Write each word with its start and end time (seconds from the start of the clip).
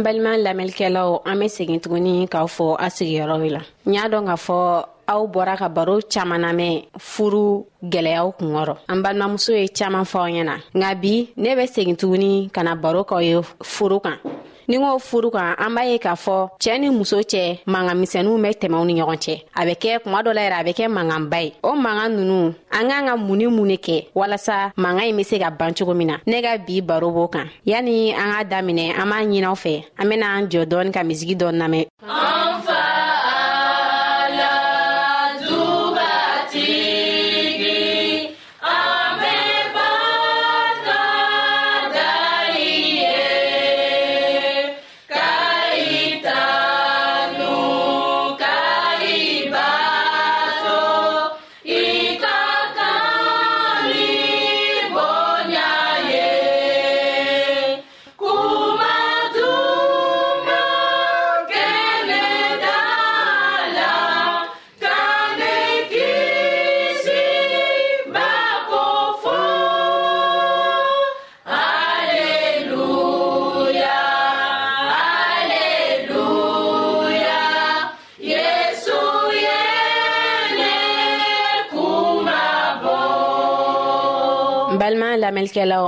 an 0.00 0.02
balima 0.04 0.36
lamɛnlikɛlaw 0.36 1.20
an 1.26 1.36
be 1.40 1.46
segin 1.56 1.80
tuguni 1.82 2.26
k'aw 2.32 2.46
fɔ 2.56 2.76
a 2.84 2.86
sigiyɔrɔw 2.96 3.42
la 3.56 3.60
n 3.86 3.94
y'a 3.94 4.04
dɔn 4.08 4.26
k'a 4.28 4.36
fɔ 4.46 4.56
aw 5.12 5.26
bɔra 5.26 5.58
ka 5.58 5.68
baro 5.68 6.00
caaman 6.12 6.40
namɛn 6.44 6.84
furu 6.98 7.66
gwɛlɛyaw 7.82 8.28
kunkɔrɔ 8.38 8.74
an 8.90 9.02
balimamuso 9.04 9.50
ye 9.60 9.68
caaman 9.68 10.04
fɔ 10.10 10.18
aw 10.24 10.28
ɲɛna 10.36 10.54
nka 10.74 10.94
bi 11.00 11.28
ne 11.36 11.54
be 11.56 11.62
segin 11.66 11.96
tuguni 11.96 12.48
ka 12.54 12.62
na 12.62 12.74
baro 12.74 13.04
k'aw 13.04 13.20
ye 13.22 13.36
furu 13.62 13.98
kan 14.02 14.16
ni 14.70 14.76
n 14.78 14.86
k'o 14.86 15.00
furu 15.02 15.32
kan 15.34 15.56
an 15.58 15.74
b'a 15.74 15.82
ye 15.82 15.98
k'a 15.98 16.14
fɔ 16.14 16.46
cɛɛ 16.62 16.78
ni 16.78 16.88
muso 16.94 17.18
cɛ 17.26 17.58
mangamisɛnuw 17.66 18.38
bɛ 18.38 18.50
tɛmɛw 18.60 18.82
ni 18.86 18.92
ɲɔgɔn 19.00 19.18
cɛ 19.24 19.34
a 19.58 19.64
bɛ 19.66 19.74
kɛ 19.82 19.92
kuma 19.98 20.22
dɔ 20.22 20.30
la 20.32 20.42
yɛrɛ 20.46 20.56
a 20.60 20.64
bɛ 20.66 20.72
kɛ 20.78 20.84
manganba 20.86 21.38
ye 21.42 21.48
o 21.60 21.74
mangan 21.74 22.10
nunu 22.14 22.54
an 22.70 22.84
k'an 22.90 23.04
ka 23.08 23.16
mun 23.16 23.36
ni 23.38 23.46
mun 23.46 23.66
ne 23.66 23.74
kɛ 23.76 23.96
walasa 24.14 24.70
mangan 24.76 25.06
ɲi 25.10 25.16
be 25.16 25.22
se 25.24 25.38
ka 25.42 25.50
ban 25.50 25.74
cogo 25.74 25.92
min 25.96 26.06
na 26.06 26.16
ne 26.26 26.40
ka 26.40 26.56
bi 26.58 26.80
baro 26.82 27.10
b'o 27.10 27.26
kan 27.32 27.50
yani 27.66 28.14
an 28.14 28.30
k'a 28.30 28.44
daminɛ 28.46 28.94
an 28.94 29.10
b'a 29.10 29.18
ɲinaw 29.26 29.56
fɛ 29.62 29.72
an 29.98 30.08
bena 30.08 30.26
an 30.38 30.46
jɔ 30.46 30.62
dɔɔni 30.64 30.92
ka 30.94 31.00
misigi 31.02 31.34
dɔɔni 31.34 31.58
lamɛn 31.60 31.84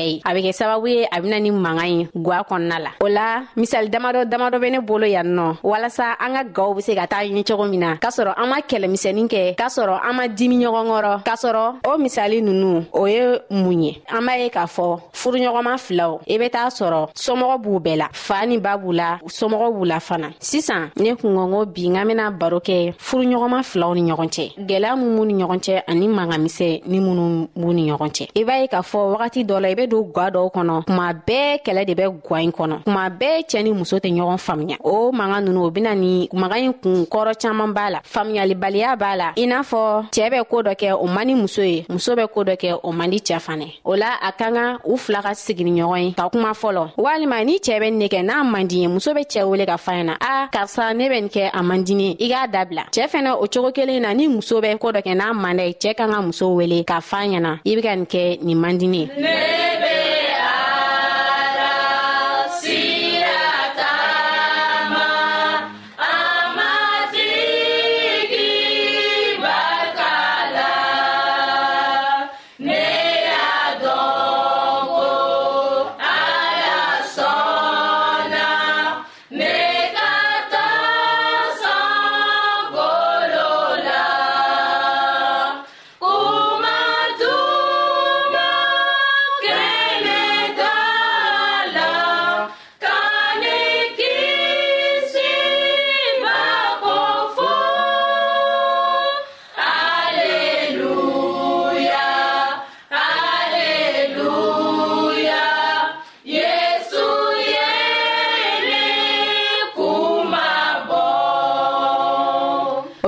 ye 0.00 0.20
a 0.28 0.32
bɛ 0.34 0.40
kɛ 0.42 0.52
sababu 0.52 0.86
ye 0.88 1.06
a 1.12 1.20
bena 1.20 1.38
ni 1.40 1.50
manga 1.50 1.82
ɲi 1.82 2.08
gwa 2.16 2.42
kɔnɔna 2.48 2.78
la 2.80 2.90
o 3.00 3.06
la 3.08 3.42
misali 3.56 3.88
damadɔ 3.90 4.24
damadɔ 4.30 4.60
be 4.60 4.70
ne 4.70 4.78
bolo 4.80 5.06
yan 5.06 5.24
nɔ 5.26 5.56
walasa 5.62 6.14
an 6.20 6.32
ka 6.34 6.42
gaw 6.44 6.74
be 6.74 6.80
se 6.82 6.94
ka 6.94 7.06
taa 7.06 7.22
ɲini 7.24 7.44
cogo 7.46 7.64
min 7.68 7.80
na 7.80 7.96
k'a 7.96 8.08
sɔrɔ 8.10 8.34
an 8.36 8.48
ma 8.48 8.58
kɛlɛmisɛnin 8.60 9.28
kɛ 9.28 9.56
k'a 9.56 9.66
sɔrɔ 9.68 10.00
an 10.08 10.16
ma 10.16 10.24
dimi 10.28 10.56
ɲɔgɔn 10.58 10.86
kɔrɔ 10.90 11.22
k'a 11.24 11.36
sɔrɔ 11.36 11.64
o 11.86 11.98
misali 11.98 12.42
nunu 12.42 12.84
o 12.92 13.06
ye 13.06 13.38
mun 13.50 13.82
ye 13.82 14.02
an 14.08 14.22
b'a 14.24 14.38
ye 14.38 14.48
k'a 14.48 14.64
fɔ 14.66 14.98
furuɲɔgɔnma 15.12 15.74
filaw 15.86 16.20
i 16.26 16.38
be 16.38 16.48
t'a 16.50 16.66
sɔrɔ 16.70 17.08
somɔgɔ 17.14 17.56
b'u 17.62 17.78
bɛɛ 17.80 17.96
la 17.96 18.08
faa 18.12 18.46
ni 18.46 18.56
ba 18.58 18.76
b'u 18.76 18.92
la 18.94 19.18
somɔgɔ 19.26 19.72
b'u 19.76 19.84
la 19.86 19.98
fana 20.00 20.30
sisan 20.38 20.90
ne 20.96 21.12
kungɔngo 21.14 21.66
bi 21.74 21.88
n 21.88 21.94
ka 21.96 22.04
bena 22.04 22.30
baro 22.30 22.58
kɛ 22.60 22.94
furuɲɔgɔnma 22.98 23.62
filaw 23.64 23.94
ni 23.94 24.10
ɲɔgɔn 24.10 24.28
cɛ 24.28 24.44
gwɛlɛya 24.68 24.96
mun 24.96 25.16
b'u 25.16 25.24
ni 25.26 25.34
ɲɔgɔn 25.44 25.60
cɛ 25.60 25.82
ani 25.86 26.08
mangamisɛ 26.08 26.82
ni 26.86 26.98
minnu 27.00 27.48
b'u 27.56 27.72
ni 27.74 27.90
ɲɔgɔn 27.90 28.10
cɛ 28.16 28.28
i 28.36 28.44
b'a 28.44 28.60
ye 28.60 28.66
k'a 28.68 28.82
fɔ 28.82 28.98
wagati 29.16 29.44
dɔ 29.46 29.60
la 29.60 29.68
i 29.68 29.74
be 29.74 29.86
don 29.90 30.02
gwa 30.14 30.26
dɔw 30.34 30.46
kɔnɔ 30.54 30.74
kuma 30.86 31.06
bɛɛ 31.12 31.58
kɛlɛ 31.64 31.82
de 31.88 31.94
bɛ 31.98 32.04
gwa 32.26 32.38
in 32.44 32.50
kɔnɔ 32.58 32.76
kuma 32.84 33.04
bɛɛ 33.20 33.42
cɛɛ 33.50 33.62
ni 33.64 33.70
muso 33.78 33.96
tɛ 34.04 34.08
ɲɔgɔn 34.16 34.38
faamuya 34.46 34.76
o 34.84 35.12
manga 35.12 35.40
nunu 35.40 35.64
o 35.66 35.70
bena 35.70 35.94
ni 35.94 36.28
maga 36.32 36.56
ɲi 36.56 36.72
kun 36.82 37.04
kɔrɔ 37.12 37.32
caaman 37.42 37.72
b'a 37.74 37.90
la 37.92 38.00
faamuyalibaliya 38.12 38.96
b'a 38.98 39.16
la 39.18 39.32
i 39.36 39.46
n'a 39.46 39.58
fɔ 39.70 40.10
cɛɛ 40.14 40.28
bɛ 40.32 40.44
koo 40.50 40.62
dɔ 40.62 40.72
kɛ 40.80 40.94
o 40.94 41.06
man 41.06 41.26
di 41.26 41.34
muso 41.34 41.62
ye 41.62 41.84
muso 41.88 42.14
bɛ 42.16 42.28
koo 42.32 42.44
dɔ 42.44 42.54
kɛ 42.56 42.80
o 42.84 42.92
man 42.92 43.10
di 43.10 43.18
cɛɛ 43.18 43.40
fanɛ 43.46 43.68
o 43.84 43.94
la 43.96 44.14
a 44.22 44.30
ka 44.32 44.50
kan 44.52 44.78
u 44.88 44.96
fila 44.96 45.22
ka 45.22 45.30
sigini 45.34 45.74
ɲɔgɔn 45.82 46.04
ye 46.04 46.14
ka 46.16 46.28
kuma 46.28 46.50
fɔlɔ 46.50 46.90
walima 46.96 47.44
ni 47.44 47.58
cɛɛ 47.58 47.80
bɛ 47.80 47.90
nin 47.90 47.98
ne 47.98 48.06
kɛ 48.08 48.22
n'a 48.24 48.44
man 48.50 48.66
di 48.66 48.80
ye 48.82 48.86
muso 48.88 49.12
be 49.14 49.20
cɛɛ 49.24 49.44
wele 49.50 49.66
ka 49.66 49.76
fa 49.76 49.92
ɲɛna 49.92 50.14
a 50.20 50.48
karisa 50.52 50.94
ne 50.96 51.08
bɛ 51.08 51.20
nin 51.22 51.28
kɛ 51.28 51.50
a 51.52 51.62
man 51.62 51.82
dini 51.84 52.14
i 52.20 52.28
k'a 52.28 52.46
dabila 52.52 52.84
cɛɛ 52.92 53.08
fɛnɛ 53.08 53.32
o 53.42 53.46
cogo 53.48 53.72
kelen 53.74 54.02
na 54.02 54.12
ni 54.14 54.28
muso 54.28 54.60
bɛ 54.60 54.78
koo 54.78 54.92
dɔ 54.92 55.02
kɛ 55.02 55.14
n'a 55.16 55.32
mandɛ 55.32 55.72
cɛɛ 55.78 55.94
kan 55.96 56.08
ka 56.12 56.22
muso 56.22 56.52
wele 56.54 56.84
k'a 56.84 57.00
fa 57.02 57.18
ɲɛna 57.24 57.58
i 57.66 57.74
be 57.74 57.82
ka 57.82 57.94
nin 57.96 58.04
kɛ 58.06 58.42
nin 58.44 58.58
man 58.60 58.78
dini 58.78 59.00
ye 59.18 59.79
Baby. 59.80 60.09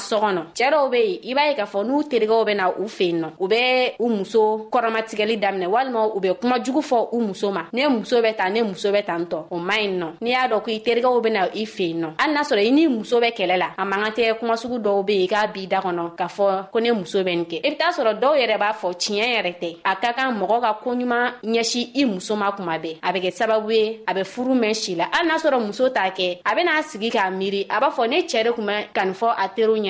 so 0.00 0.16
kɔnɔ 0.18 0.40
cɛɛ 0.54 0.70
dɔw 0.70 0.90
be 0.90 0.96
yen 0.96 1.18
i 1.30 1.34
b'a 1.34 1.44
ye 1.50 1.54
k'a 1.54 1.66
fɔ 1.66 1.84
n'u 1.84 2.02
terigɛw 2.10 2.44
bena 2.44 2.70
u 2.80 2.88
fen 2.88 3.20
nɔ 3.22 3.28
u 3.40 3.48
be 3.48 3.94
u 3.98 4.08
muso 4.08 4.68
kɔrɔmatigɛli 4.70 5.36
daminɛ 5.38 5.66
walima 5.68 6.06
u 6.16 6.20
be 6.20 6.28
kuma 6.40 6.58
jugu 6.62 6.80
fɔ 6.80 7.08
u 7.12 7.20
muso 7.20 7.50
ma 7.50 7.64
ne 7.72 7.86
muso 7.88 8.20
bɛ 8.22 8.36
ta 8.36 8.48
ne 8.50 8.62
muso 8.62 8.90
bɛ 8.92 9.04
tan 9.04 9.24
tɔ 9.26 9.44
o 9.50 9.58
man 9.58 9.78
ɲi 9.78 9.98
nɔ 10.00 10.08
n'i 10.20 10.30
y'a 10.30 10.48
dɔn 10.48 10.62
ko 10.62 10.70
i 10.70 10.80
terigɛw 10.80 11.22
bena 11.22 11.48
i 11.54 11.64
fen 11.64 12.00
nɔ 12.00 12.08
hali 12.20 12.32
n'a 12.32 12.40
sɔrɔ 12.42 12.66
i 12.66 12.70
n'i 12.70 12.88
muso 12.88 13.20
bɛ 13.20 13.32
kɛlɛ 13.36 13.58
la 13.58 13.70
a 13.76 13.84
man 13.84 14.04
ka 14.04 14.10
tɛ 14.10 14.38
kumasugu 14.38 14.78
dɔw 14.80 15.04
be 15.06 15.12
yen 15.14 15.28
k'a 15.28 15.46
b'i 15.52 15.66
da 15.68 15.80
kɔnɔ 15.80 16.16
k'a 16.16 16.26
fɔ 16.36 16.70
ko 16.70 16.78
ne 16.80 16.90
muso 16.92 17.20
bɛ 17.22 17.34
nin 17.36 17.44
kɛ 17.44 17.60
i 17.64 17.68
e 17.68 17.70
be 17.70 17.76
t'a 17.76 17.90
sɔrɔ 17.92 18.18
dɔw 18.18 18.36
yɛrɛ 18.40 18.58
b'a 18.58 18.72
fɔ 18.72 18.88
tiɲɛ 18.94 19.26
yɛrɛ 19.34 19.54
tɛ 19.60 19.76
a 19.84 19.96
ka 19.96 20.12
kan 20.12 20.32
mɔgɔ 20.40 20.60
ka 20.60 20.78
koɲuman 20.84 21.30
ɲɛsi 21.44 21.90
i 21.96 22.04
muso 22.04 22.36
ma 22.36 22.50
kuma 22.52 22.78
bɛɛ 22.78 22.98
a 23.02 23.12
bɛ 23.12 23.20
kɛ 23.22 23.30
sababu 23.38 23.70
ye 23.72 24.00
a 24.06 24.14
bɛ 24.14 24.24
furu 24.26 24.54
mɛn 24.54 24.74
si 24.76 24.94
la 24.94 25.04
hali 25.12 25.28
n'a 25.28 25.36
sɔrɔ 25.36 25.58
muso 25.66 25.88
t'a 25.90 26.10
kɛ 26.12 26.38
a 26.44 26.50
ben'a 26.54 26.82
sigi 26.84 27.10
k'a 27.10 27.26
miiri 27.36 27.66
a 27.68 27.80
b'a 27.80 27.90
fɔ 27.92 28.08
ne 28.08 28.22
cɛɛ 28.22 28.44
de 28.44 28.52
kun 28.52 28.66
bɛ 28.66 28.92
kanifɔ 28.94 29.34
a 29.38 29.48
teriw 29.56 29.76
ɲɛ 29.80 29.89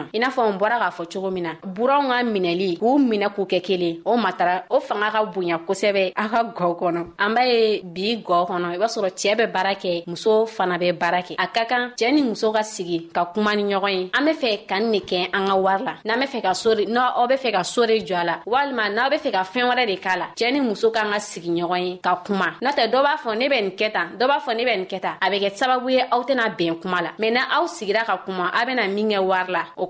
ma 0.01 0.01
i 0.13 0.19
n'a 0.19 0.29
fɔ 0.29 0.49
n 0.53 0.57
bɔra 0.57 0.79
k'a 0.79 0.89
fɔ 0.91 1.05
cogo 1.13 1.31
min 1.31 1.43
na 1.43 1.51
buranw 1.63 2.09
ka 2.09 2.23
minɛli 2.23 2.77
k'u 2.77 2.97
minɛ 2.97 3.27
k'u 3.33 3.45
kɛ 3.45 3.61
kelen 3.61 4.01
o 4.05 4.17
matara 4.17 4.63
o 4.69 4.79
fanga 4.79 5.09
ka 5.11 5.23
bonya 5.25 5.57
kosɛbɛ 5.67 6.13
a 6.15 6.27
ka 6.29 6.43
gɔ 6.57 6.77
kɔnɔ 6.79 7.05
an 7.17 7.33
b'a 7.35 7.41
ye 7.45 7.81
bi 7.83 8.23
gɔ 8.23 8.47
kɔnɔ 8.49 8.73
i 8.73 8.77
b'a 8.77 8.87
sɔrɔ 8.87 9.09
cɛɛ 9.13 9.35
bɛ 9.37 9.51
baara 9.53 9.73
kɛ 9.75 10.03
muso 10.07 10.45
fana 10.45 10.77
bɛ 10.77 10.93
baara 10.99 11.21
kɛ 11.21 11.35
a 11.39 11.47
ka 11.47 11.65
kan 11.65 11.91
cɛɛ 11.97 12.13
ni 12.13 12.23
muso 12.23 12.51
ka 12.51 12.61
sigi 12.63 13.09
ka 13.13 13.25
kuma 13.33 13.55
ni 13.55 13.63
ɲɔgɔn 13.63 13.89
ye 13.93 14.09
an 14.13 14.25
be 14.25 14.31
fɛ 14.31 14.65
ka 14.67 14.75
n 14.77 14.91
ne 14.91 14.99
kɛ 14.99 15.29
an 15.33 15.47
ka 15.47 15.55
wari 15.55 15.83
la 15.83 15.95
n'an 16.05 16.19
be 16.19 16.25
fɛ 16.25 16.41
ka 16.41 16.53
sore 16.53 16.85
n'aw 16.87 17.27
be 17.29 17.35
fɛ 17.35 17.51
ka 17.51 17.61
sore 17.63 17.97
jɔ 18.01 18.15
a 18.15 18.23
la 18.25 18.39
walima 18.45 18.89
n'aw 18.93 19.09
be 19.09 19.15
fɛ 19.17 19.31
ka 19.31 19.43
fɛɛn 19.43 19.69
wɛrɛ 19.71 19.85
de 19.87 19.95
k'a 19.99 20.17
la 20.17 20.25
cɛɛ 20.35 20.51
ni 20.53 20.59
muso 20.61 20.91
k'an 20.91 21.11
ka 21.11 21.19
sigi 21.19 21.49
ɲɔgɔn 21.49 21.81
ye 21.87 21.99
ka 22.01 22.15
kuma 22.25 22.57
n'o 22.61 22.69
tɛ 22.73 22.89
dɔ 22.91 23.01
b'a 23.03 23.17
fɔ 23.17 23.37
ne 23.37 23.47
bɛ 23.47 23.61
nin 23.61 23.71
kɛ 23.71 23.91
tan 23.93 24.11
dɔ 24.17 24.27
b'a 24.27 24.39
fɔ 24.41 24.55
ne 24.57 24.63
bɛ 24.63 24.77
nin 24.77 24.85
kɛ 24.85 24.99
tan 25.01 25.13
a 25.21 25.25
bɛ 25.29 25.39
kɛ 25.39 25.55
sababu 25.55 25.89
ye 25.91 26.01
aw 26.11 26.23
tɛna 26.23 26.55
bɛn 26.57 26.79
kuma 26.81 27.01
la 27.01 27.11
mɛn 27.19 27.33
na 27.33 27.41
aw 27.57 27.65
sigira 27.67 28.03
ka 28.05 28.17
kuma 28.25 28.51
a 28.53 28.65
bena 28.65 28.87
min 28.87 29.09
kɛ 29.09 29.19
wari 29.23 29.51
la 29.51 29.65
o 29.77 29.87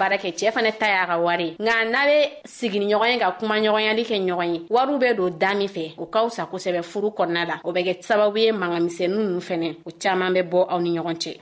baara 0.00 0.16
kɛ 0.16 0.30
cɛɛ 0.38 0.50
fɛnɛ 0.54 0.70
ta 0.80 0.86
y'a 0.94 1.06
ka 1.10 1.16
wari 1.26 1.46
nka 1.62 1.74
n'a 1.92 2.00
be 2.08 2.18
sigini 2.56 2.86
ɲɔgɔn 2.90 3.10
ye 3.12 3.16
ka 3.22 3.28
kuma 3.38 3.54
ɲɔgɔnyali 3.64 4.02
kɛ 4.10 4.16
ɲɔgɔn 4.26 4.52
ye 4.54 4.60
wariw 4.74 4.98
bɛ 5.02 5.08
don 5.18 5.30
da 5.42 5.50
min 5.54 5.68
fɛ 5.74 5.84
o 6.02 6.06
ka 6.12 6.18
fisa 6.28 6.46
kosɛbɛ 6.50 6.80
furu 6.90 7.08
kɔnɔna 7.16 7.48
la 7.50 7.56
o 7.64 7.70
bɛ 7.74 7.80
kɛ 7.86 7.92
sababu 8.08 8.38
ye 8.38 8.50
mangamisɛnu 8.52 9.16
nunu 9.26 9.40
fɛnɛ 9.48 9.68
o 9.88 9.90
caaman 10.00 10.34
bɛ 10.34 10.40
bɔ 10.50 10.58
aw 10.72 10.78
ni 10.80 10.90
ɲɔgɔn 10.96 11.16
cɛ 11.22 11.32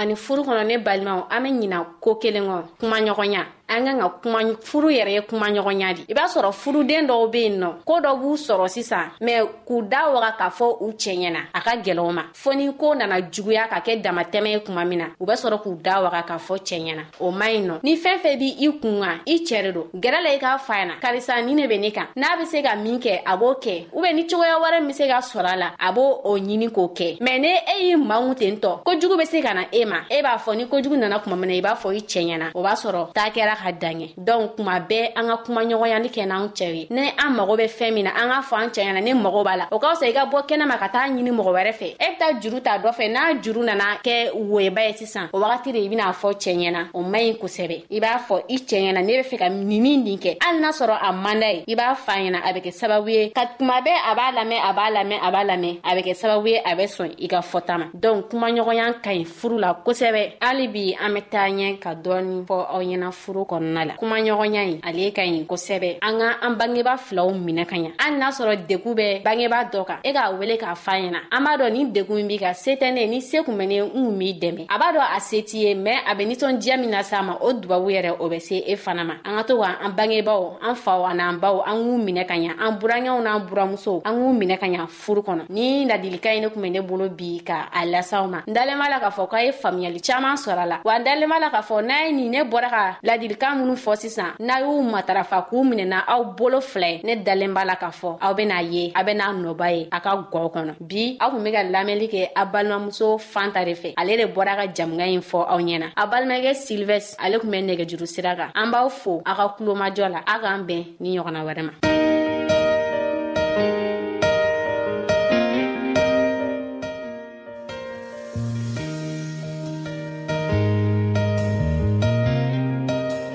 ani 0.00 0.14
furu 0.16 0.42
kɔnɔ 0.46 0.62
ne 0.68 0.76
balimaw 0.84 1.20
an 1.30 1.42
be 1.42 1.48
ɲina 1.60 1.78
koo 2.02 2.14
kelen 2.22 2.46
kɔ 2.48 2.56
kumaɲɔgɔnya 2.78 3.42
an 3.70 3.84
kan 3.86 3.98
ka 4.02 4.08
kuma 4.22 4.38
furu 4.62 4.90
yɛrɛ 4.90 5.10
ye 5.14 5.20
kuma 5.20 5.46
ɲɔgɔnya 5.50 5.94
di 5.96 6.02
i 6.10 6.14
b'a 6.14 6.26
sɔrɔ 6.26 6.52
furuden 6.52 7.06
dɔw 7.06 7.30
be 7.30 7.36
yen 7.40 7.60
nɔ 7.62 7.68
koo 7.84 8.00
dɔ 8.00 8.16
b'u 8.18 8.34
sɔrɔ 8.36 8.66
sisan 8.68 9.10
mɛn 9.20 9.46
k'u 9.68 9.82
da 9.88 10.10
waga 10.10 10.34
k'a 10.38 10.50
fɔ 10.50 10.76
u 10.82 10.90
cɛɲɛ 10.92 11.32
na 11.32 11.38
a 11.54 11.60
ka 11.60 11.76
gwɛlɛw 11.76 12.12
ma 12.14 12.22
fɔɔ 12.34 12.56
ni 12.56 12.72
koo 12.74 12.94
nana 12.94 13.20
juguya 13.30 13.68
ka 13.68 13.80
kɛ 13.80 14.02
damatɛmɛ 14.02 14.48
ye 14.54 14.60
kuma 14.66 14.84
min 14.84 14.98
na 14.98 15.04
u 15.20 15.24
be 15.24 15.32
sɔrɔ 15.32 15.62
k'u 15.62 15.78
da 15.82 16.02
waga 16.02 16.22
k'a 16.28 16.36
fɔ 16.38 16.56
cɛɲɛ 16.58 16.96
na 16.96 17.02
o 17.20 17.30
man 17.30 17.48
ɲi 17.50 17.62
nɔ 17.66 17.74
ni 17.84 17.96
fɛɛn 17.96 18.18
fɛn 18.20 18.38
b' 18.38 18.56
i 18.60 18.78
kun 18.82 19.00
ka 19.02 19.12
i 19.26 19.38
cɛri 19.44 19.72
don 19.72 19.86
gɛrɛ 20.02 20.20
la 20.24 20.30
i 20.32 20.38
k'a 20.38 20.58
fa 20.60 20.84
na 20.84 20.94
karisa 21.00 21.40
ni 21.44 21.54
ne 21.54 21.66
be 21.68 21.78
ne 21.78 21.90
kan 21.92 22.06
n'a 22.16 22.36
be 22.38 22.44
se 22.46 22.60
ka 22.62 22.74
min 22.74 22.98
kɛ 23.00 23.22
a 23.24 23.36
b'o 23.38 23.54
kɛ 23.62 23.86
u 23.94 24.02
be 24.02 24.12
ni 24.12 24.24
cogoya 24.26 24.58
wɛrɛ 24.64 24.78
min 24.80 24.86
be 24.88 24.92
se 24.94 25.06
ka 25.06 25.18
sɔrɔ 25.20 25.46
a 25.46 25.56
la 25.56 25.68
a 25.78 25.92
b'o 25.92 26.20
o 26.24 26.34
ɲini 26.36 26.70
k'o 26.70 26.90
kɛ 26.96 27.20
mɛn 27.20 27.38
ne 27.40 27.54
e 27.78 27.86
y'i 27.90 27.94
maŋu 27.96 28.34
ten 28.34 28.56
tɔ 28.58 28.82
kojugu 28.82 29.16
be 29.16 29.24
se 29.26 29.40
ka 29.40 29.52
na 29.54 29.62
e 29.72 29.84
ma 29.84 30.02
e 30.10 30.20
b'a 30.22 30.36
fɔ 30.40 30.56
ni 30.56 30.64
kojugu 30.66 30.96
nana 30.98 31.20
kuma 31.20 31.36
min 31.36 31.50
na 31.50 31.54
i 31.56 31.60
b'a 31.62 31.78
fɔ 31.78 31.94
i 31.94 32.00
cɛɲɛ 32.00 32.36
na 32.38 32.50
o 32.54 32.62
b'a 32.62 32.72
sɔrɔ 32.74 33.12
taa 33.14 33.30
kɛra 33.30 33.56
ka 33.60 33.72
dan 33.76 34.00
ye 34.00 34.08
donc 34.16 34.56
kuma 34.56 34.80
bɛɛ 34.88 35.12
an 35.16 35.26
ka 35.28 35.36
kumaɲɔgɔnyani 35.44 36.08
kɛ 36.14 36.24
n'anw 36.26 36.48
cɛ 36.56 36.66
ye 36.74 36.86
ni 36.90 37.10
an 37.24 37.30
mago 37.36 37.56
bɛ 37.56 37.66
fɛn 37.68 37.92
min 37.94 38.04
na 38.04 38.10
an 38.16 38.28
k'a 38.30 38.42
fɔ 38.48 38.54
an 38.62 38.68
cɛ 38.70 38.80
ɲɛna 38.84 39.02
ne 39.04 39.12
mago 39.14 39.44
b'a 39.44 39.56
la 39.56 39.64
o 39.72 39.78
ka 39.78 39.94
fisa 39.94 40.06
i 40.08 40.12
ka 40.12 40.24
bɔ 40.26 40.38
kɛnɛma 40.48 40.78
ka 40.78 40.88
taa 40.88 41.08
ɲini 41.08 41.30
mɔgɔ 41.30 41.52
wɛrɛ 41.56 41.72
fɛ 41.80 41.86
e 41.94 41.96
bɛ 42.08 42.18
taa 42.18 42.32
juru 42.40 42.60
ta 42.60 42.78
dɔ 42.78 42.90
fɛ 42.96 43.08
n'a 43.12 43.34
juru 43.42 43.62
nana 43.64 43.84
kɛ 44.02 44.32
woyeba 44.34 44.82
ye 44.88 44.92
sisan 45.00 45.28
o 45.32 45.38
wagati 45.38 45.72
de 45.72 45.78
i 45.84 45.88
bɛn'a 45.88 46.12
fɔ 46.14 46.32
cɛ 46.32 46.50
ɲɛna 46.56 46.80
o 46.94 47.00
man 47.02 47.20
ɲi 47.22 47.38
kosɛbɛ 47.40 47.76
i 47.90 48.00
b'a 48.00 48.18
fɔ 48.26 48.42
i 48.48 48.56
cɛ 48.58 48.76
ɲɛna 48.80 49.00
ne 49.04 49.12
bɛ 49.18 49.24
fɛ 49.30 49.38
ka 49.38 49.48
nin 49.48 49.82
min 49.82 50.04
nin 50.04 50.18
kɛ 50.18 50.36
hali 50.42 50.58
n'a 50.60 50.70
sɔrɔ 50.80 50.96
a 51.00 51.12
man 51.12 51.40
d'a 51.40 51.50
ye 51.52 51.64
i 51.68 51.74
b'a 51.74 51.94
f'a 51.96 52.14
ɲɛna 52.18 52.40
a 52.48 52.52
bɛ 52.52 52.60
kɛ 52.60 52.70
sababu 52.80 53.08
ye 53.10 53.30
ka 53.30 53.42
kuma 53.58 53.80
bɛɛ 53.80 53.92
a 54.10 54.14
b'a 54.14 54.32
lamɛn 54.32 54.60
a 54.62 54.72
b'a 54.72 54.90
lamɛn 54.96 55.20
a 55.22 55.30
b'a 55.32 55.44
lamɛn 55.50 55.80
a 55.84 55.90
bɛ 55.94 56.02
kɛ 56.04 56.14
sababu 56.22 56.48
ye 56.48 56.58
a 56.58 56.74
bɛ 56.76 56.84
sɔn 56.96 57.14
i 57.22 57.28
ka 57.28 57.40
fɔta 57.40 57.78
ma 57.78 57.86
donc 57.94 58.30
kumaɲɔgɔnya 58.30 59.00
ka 59.02 59.10
ɲi 59.10 59.24
furu 59.26 59.58
la 59.58 59.74
kosɛbɛ 59.84 60.32
hali 60.40 60.68
bi 60.68 60.96
an 61.00 61.10
bɛ 61.14 61.20
taa 61.30 61.46
ɲɛ 61.48 61.78
ka 61.80 61.94
dɔɔni 61.94 62.46
fɔ 62.46 62.58
aw 62.70 62.80
ɲɛna 62.80 63.10
furu 63.12 63.44
kɔnɔna 63.50 63.84
la 63.84 63.94
kuma 63.98 64.18
ɲɔgɔnya 64.20 64.62
ye 64.70 64.80
ale 64.84 65.10
ka 65.10 65.22
ɲi 65.22 65.46
kosɛbɛ 65.46 65.98
an 66.02 66.18
ka 66.18 66.26
an 66.42 66.54
bangeba 66.56 66.96
filaw 66.98 67.28
minɛ 67.34 67.64
ka 67.66 67.76
ɲa 67.76 67.90
hali 67.98 68.16
n'a 68.18 68.30
sɔrɔ 68.30 68.66
degun 68.68 68.94
bɛ 68.94 69.22
bangeba 69.24 69.64
dɔ 69.72 69.84
kan 69.84 69.98
e 70.04 70.12
k'a 70.12 70.30
wele 70.38 70.56
k'a 70.56 70.74
fa 70.76 70.92
ɲɛna 70.92 71.18
an 71.32 71.40
b'a 71.44 71.58
dɔn 71.58 71.72
nin 71.72 71.92
degun 71.92 72.28
b'i 72.28 72.38
ka 72.38 72.52
se 72.54 72.70
tɛ 72.78 72.92
ne 72.94 73.06
ni 73.06 73.20
se 73.20 73.42
kun 73.42 73.56
bɛ 73.58 73.66
ne 73.66 73.76
n 73.82 73.90
kun 73.90 74.12
b'i 74.18 74.32
dɛmɛ 74.38 74.66
a 74.70 74.78
b'a 74.78 74.92
dɔn 74.94 75.16
a 75.16 75.20
se 75.20 75.42
t'i 75.42 75.58
ye 75.66 75.74
mɛn 75.74 75.98
a 76.06 76.14
bɛ 76.14 76.22
nisɔndiya 76.30 76.76
min 76.80 76.90
las'a 76.90 77.22
ma 77.24 77.36
o 77.40 77.52
dubabu 77.52 77.90
yɛrɛ 77.90 78.14
o 78.20 78.28
bɛ 78.28 78.40
se 78.40 78.54
e 78.56 78.76
fana 78.76 79.04
ma 79.04 79.14
an 79.24 79.36
ka 79.38 79.42
to 79.44 79.56
ka 79.58 79.68
an 79.82 79.90
bangebaw 79.96 80.56
an 80.62 80.74
faw 80.76 81.04
an'an 81.06 81.38
baw 81.40 81.62
an 81.66 81.76
k'u 81.82 81.98
minɛ 82.04 82.24
ka 82.28 82.34
ɲa 82.34 82.54
an 82.60 82.78
burankɛw 82.78 83.18
n'an 83.24 83.46
buramusow 83.48 84.02
an 84.04 84.14
k'u 84.14 84.32
minɛ 84.38 84.58
ka 84.60 84.66
ɲa 84.66 84.86
furu 84.86 85.22
kɔnɔ 85.24 85.42
ni 85.50 85.84
ladilika 85.86 86.32
ye 86.34 86.40
ne 86.40 86.48
kun 86.48 86.60
bɛ 86.62 86.70
ne 86.70 86.80
bolo 86.82 87.08
bi 87.08 87.40
ka 87.44 87.68
a 87.72 87.84
lasaw 87.84 88.28
ma 88.30 88.42
n 88.46 88.52
dalen 88.54 88.78
b'a 88.78 88.88
la 88.90 89.00
k'a 89.00 89.10
fɔ 89.10 89.28
k'a 89.28 89.44
ye 89.44 89.52
faamuyali 89.52 90.00
caaman 90.06 90.36
sɔrɔ 90.36 90.58
a 90.58 90.66
la 90.66 90.80
wa 90.84 90.94
n 90.98 91.04
dalen 91.04 91.28
b'a 91.28 91.40
la 91.40 91.50
k'a 91.50 91.62
fɔ 91.64 91.82
n'a 91.82 92.06
ye 92.06 92.12
nin 92.12 92.30
ne 92.30 92.42
bɔra 92.44 92.70
ka 92.70 92.96
ladili 93.04 93.36
ladilikan 93.40 93.58
minw 93.64 93.74
fɔ 93.76 93.92
sisan 93.96 94.34
n'a 94.38 94.60
y'u 94.60 94.82
matarafa 94.82 95.48
k'u 95.50 95.64
minɛna 95.64 95.98
aw 96.06 96.22
bolo 96.36 96.60
filɛ 96.60 97.00
ne 97.04 97.14
dalen 97.24 97.54
b'a 97.54 97.64
la 97.64 97.76
k'a 97.76 97.90
fɔ 97.90 98.18
aw 98.20 98.34
bena 98.34 98.60
ye 98.62 98.92
a 98.94 99.02
bena 99.04 99.32
nɔba 99.32 99.70
ye 99.74 99.88
a 99.90 100.00
ka 100.00 100.12
gɔɔ 100.32 100.52
kɔnɔ 100.52 100.74
bi 100.80 101.16
aw 101.20 101.30
kun 101.30 101.44
be 101.44 101.52
ka 101.52 101.62
lamɛnli 101.62 102.08
kɛ 102.10 102.28
a 102.36 102.44
balimamuso 102.46 103.18
fanta 103.18 103.64
de 103.64 103.72
fɛ 103.74 103.94
ale 103.96 104.16
de 104.16 104.26
bɔra 104.26 104.56
ka 104.56 104.66
jamuga 104.74 105.06
ɲi 105.06 105.20
fɔ 105.20 105.44
aw 105.48 105.58
ɲɛna 105.58 105.92
a 105.96 106.06
balimakɛ 106.06 106.52
silvɛs 106.54 107.16
ale 107.18 107.38
kun 107.40 107.50
bɛ 107.50 107.64
nɛgɛjuru 107.64 108.06
sira 108.06 108.34
kan 108.36 108.50
an 108.54 108.70
b'aw 108.70 108.88
fo 108.90 109.22
aw 109.24 109.34
ka 109.34 109.54
kulomajɔ 109.58 110.08
la 110.12 110.20
aw 110.26 110.40
k'an 110.40 110.66
bɛn 110.66 110.84
ni 111.00 111.18
ɲɔgɔnna 111.18 111.44
wɛrɛ 111.44 111.62
ma 111.64 111.72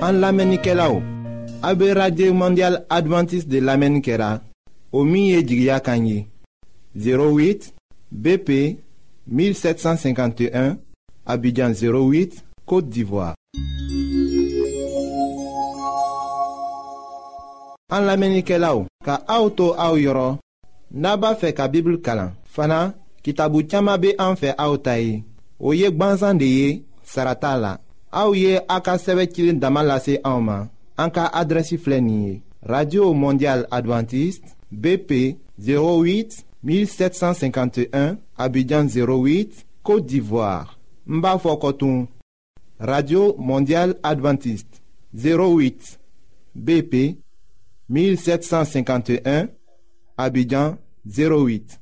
An 0.06 0.20
lamenike 0.22 0.74
la 0.78 0.86
ou, 0.94 1.02
abe 1.64 1.88
Radye 1.98 2.30
Mondial 2.30 2.76
Adventist 2.94 3.48
de 3.50 3.58
lamenike 3.60 4.18
la, 4.22 4.42
o 4.92 5.02
miye 5.04 5.40
jigya 5.42 5.80
kanyi, 5.80 6.28
08 6.96 7.72
BP 8.12 8.50
1751, 9.26 10.76
abidjan 11.26 11.74
08, 11.74 12.44
Kote 12.70 12.86
d'Ivoire. 12.92 13.34
An 17.90 18.06
lamenike 18.06 18.60
la 18.62 18.76
ou, 18.78 18.86
ka 19.06 19.24
aoutou 19.28 19.74
aou 19.74 19.98
yoron, 19.98 20.38
naba 20.92 21.34
fe 21.42 21.50
ka 21.58 21.66
bibl 21.68 21.98
kalan, 22.06 22.36
fana 22.46 22.92
ki 23.26 23.34
tabou 23.34 23.66
tchama 23.66 23.98
be 23.98 24.14
an 24.22 24.38
fe 24.38 24.54
aoutayi, 24.54 25.24
o 25.58 25.74
yek 25.74 25.98
banzan 25.98 26.38
de 26.38 26.52
ye, 26.60 26.70
sarata 27.02 27.56
la. 27.58 27.74
Aouye 28.16 28.62
Aka 28.70 28.94
a 28.94 28.98
ka 28.98 30.02
Auma 30.24 30.70
Anka 30.98 31.30
radio 32.64 33.14
mondial 33.14 33.68
Adventiste, 33.70 34.48
bp 34.72 35.36
08 35.60 36.46
1751 36.64 38.16
abidjan 38.38 38.86
08 38.88 39.66
côte 39.84 40.06
d'ivoire 40.06 40.80
n 41.10 41.22
radio 42.80 43.36
mondial 43.38 43.96
Adventiste, 44.02 44.82
08 45.14 46.00
bp 46.56 47.18
1751 47.90 49.48
abidjan 50.18 50.78
08 51.06 51.82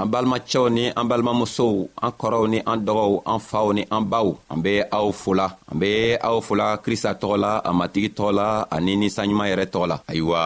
an 0.00 0.06
balimacɛw 0.12 0.66
ni 0.76 0.84
an 0.98 1.04
balimamusow 1.10 1.88
an 2.04 2.12
kɔrɔw 2.20 2.44
ni 2.52 2.58
an 2.70 2.78
dɔgɔw 2.86 3.12
an 3.32 3.38
faw 3.40 3.72
ni 3.72 3.82
an 3.90 4.02
baw 4.12 4.28
an 4.50 4.60
be 4.64 4.82
aw 4.96 5.10
fola 5.22 5.46
an 5.70 5.78
be 5.80 6.16
aw 6.28 6.40
fola 6.46 6.66
krista 6.84 7.10
tɔgɔ 7.20 7.36
la 7.44 7.50
a 7.68 7.70
matigi 7.72 8.10
tɔgɔ 8.16 8.30
la 8.38 8.46
ani 8.74 8.92
ninsanɲuman 9.00 9.48
yɛrɛ 9.50 9.64
tɔgɔ 9.72 9.86
la 9.88 9.96
ayiwa 10.10 10.40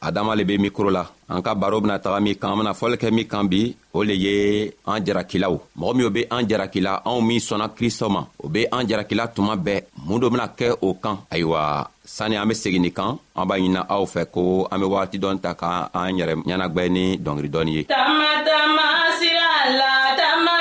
adama 0.00 0.36
le 0.36 0.44
be 0.44 0.58
mikro 0.58 0.90
la 0.92 1.04
an 1.28 1.42
ka 1.42 1.54
baro 1.54 1.80
bena 1.80 1.98
taga 1.98 2.20
min 2.22 2.34
kan 2.40 2.52
an 2.52 2.58
bena 2.58 2.72
fɔli 2.74 2.96
kɛ 3.02 3.08
min 3.10 3.26
kan 3.26 3.44
bi 3.50 3.74
o 3.94 4.02
le 4.02 4.12
ye 4.24 4.70
an 4.86 5.00
jarakilaw 5.04 5.54
mɔgɔ 5.78 5.92
minw 5.96 6.10
be 6.16 6.20
an 6.30 6.46
jarakila 6.48 6.92
anw 7.08 7.20
min 7.28 7.40
sɔnna 7.48 7.66
kristɔ 7.76 8.06
ma 8.14 8.22
o 8.42 8.48
be 8.48 8.66
an 8.70 8.86
jarakila 8.88 9.26
tuma 9.34 9.56
bɛɛ 9.56 9.82
mun 10.06 10.20
do 10.20 10.30
bena 10.30 10.46
kɛ 10.58 10.76
o 10.82 10.94
kan 11.02 11.16
ayiwa 11.32 11.88
sani 12.16 12.36
an 12.36 12.48
be 12.50 12.54
segin 12.62 12.82
nin 12.84 12.92
kan 12.98 13.12
an 13.38 13.44
b'a 13.48 13.54
ɲinina 13.58 13.80
aw 13.94 14.04
fɛ 14.12 14.22
ko 14.34 14.42
an 14.72 14.78
be 14.80 14.86
wagati 14.92 15.16
dɔɔni 15.22 15.40
ta 15.44 15.52
ka 15.60 15.70
an 16.02 16.16
yɛrɛ 16.18 16.34
ɲɛnagwɛ 16.48 16.84
ni 16.96 17.04
dɔngiri 17.24 17.48
dɔɔni 17.54 17.72
ye 17.76 17.82
tama 17.92 18.28
tama 18.48 18.86
sira 19.18 19.52
la 19.78 19.92
tama 20.20 20.54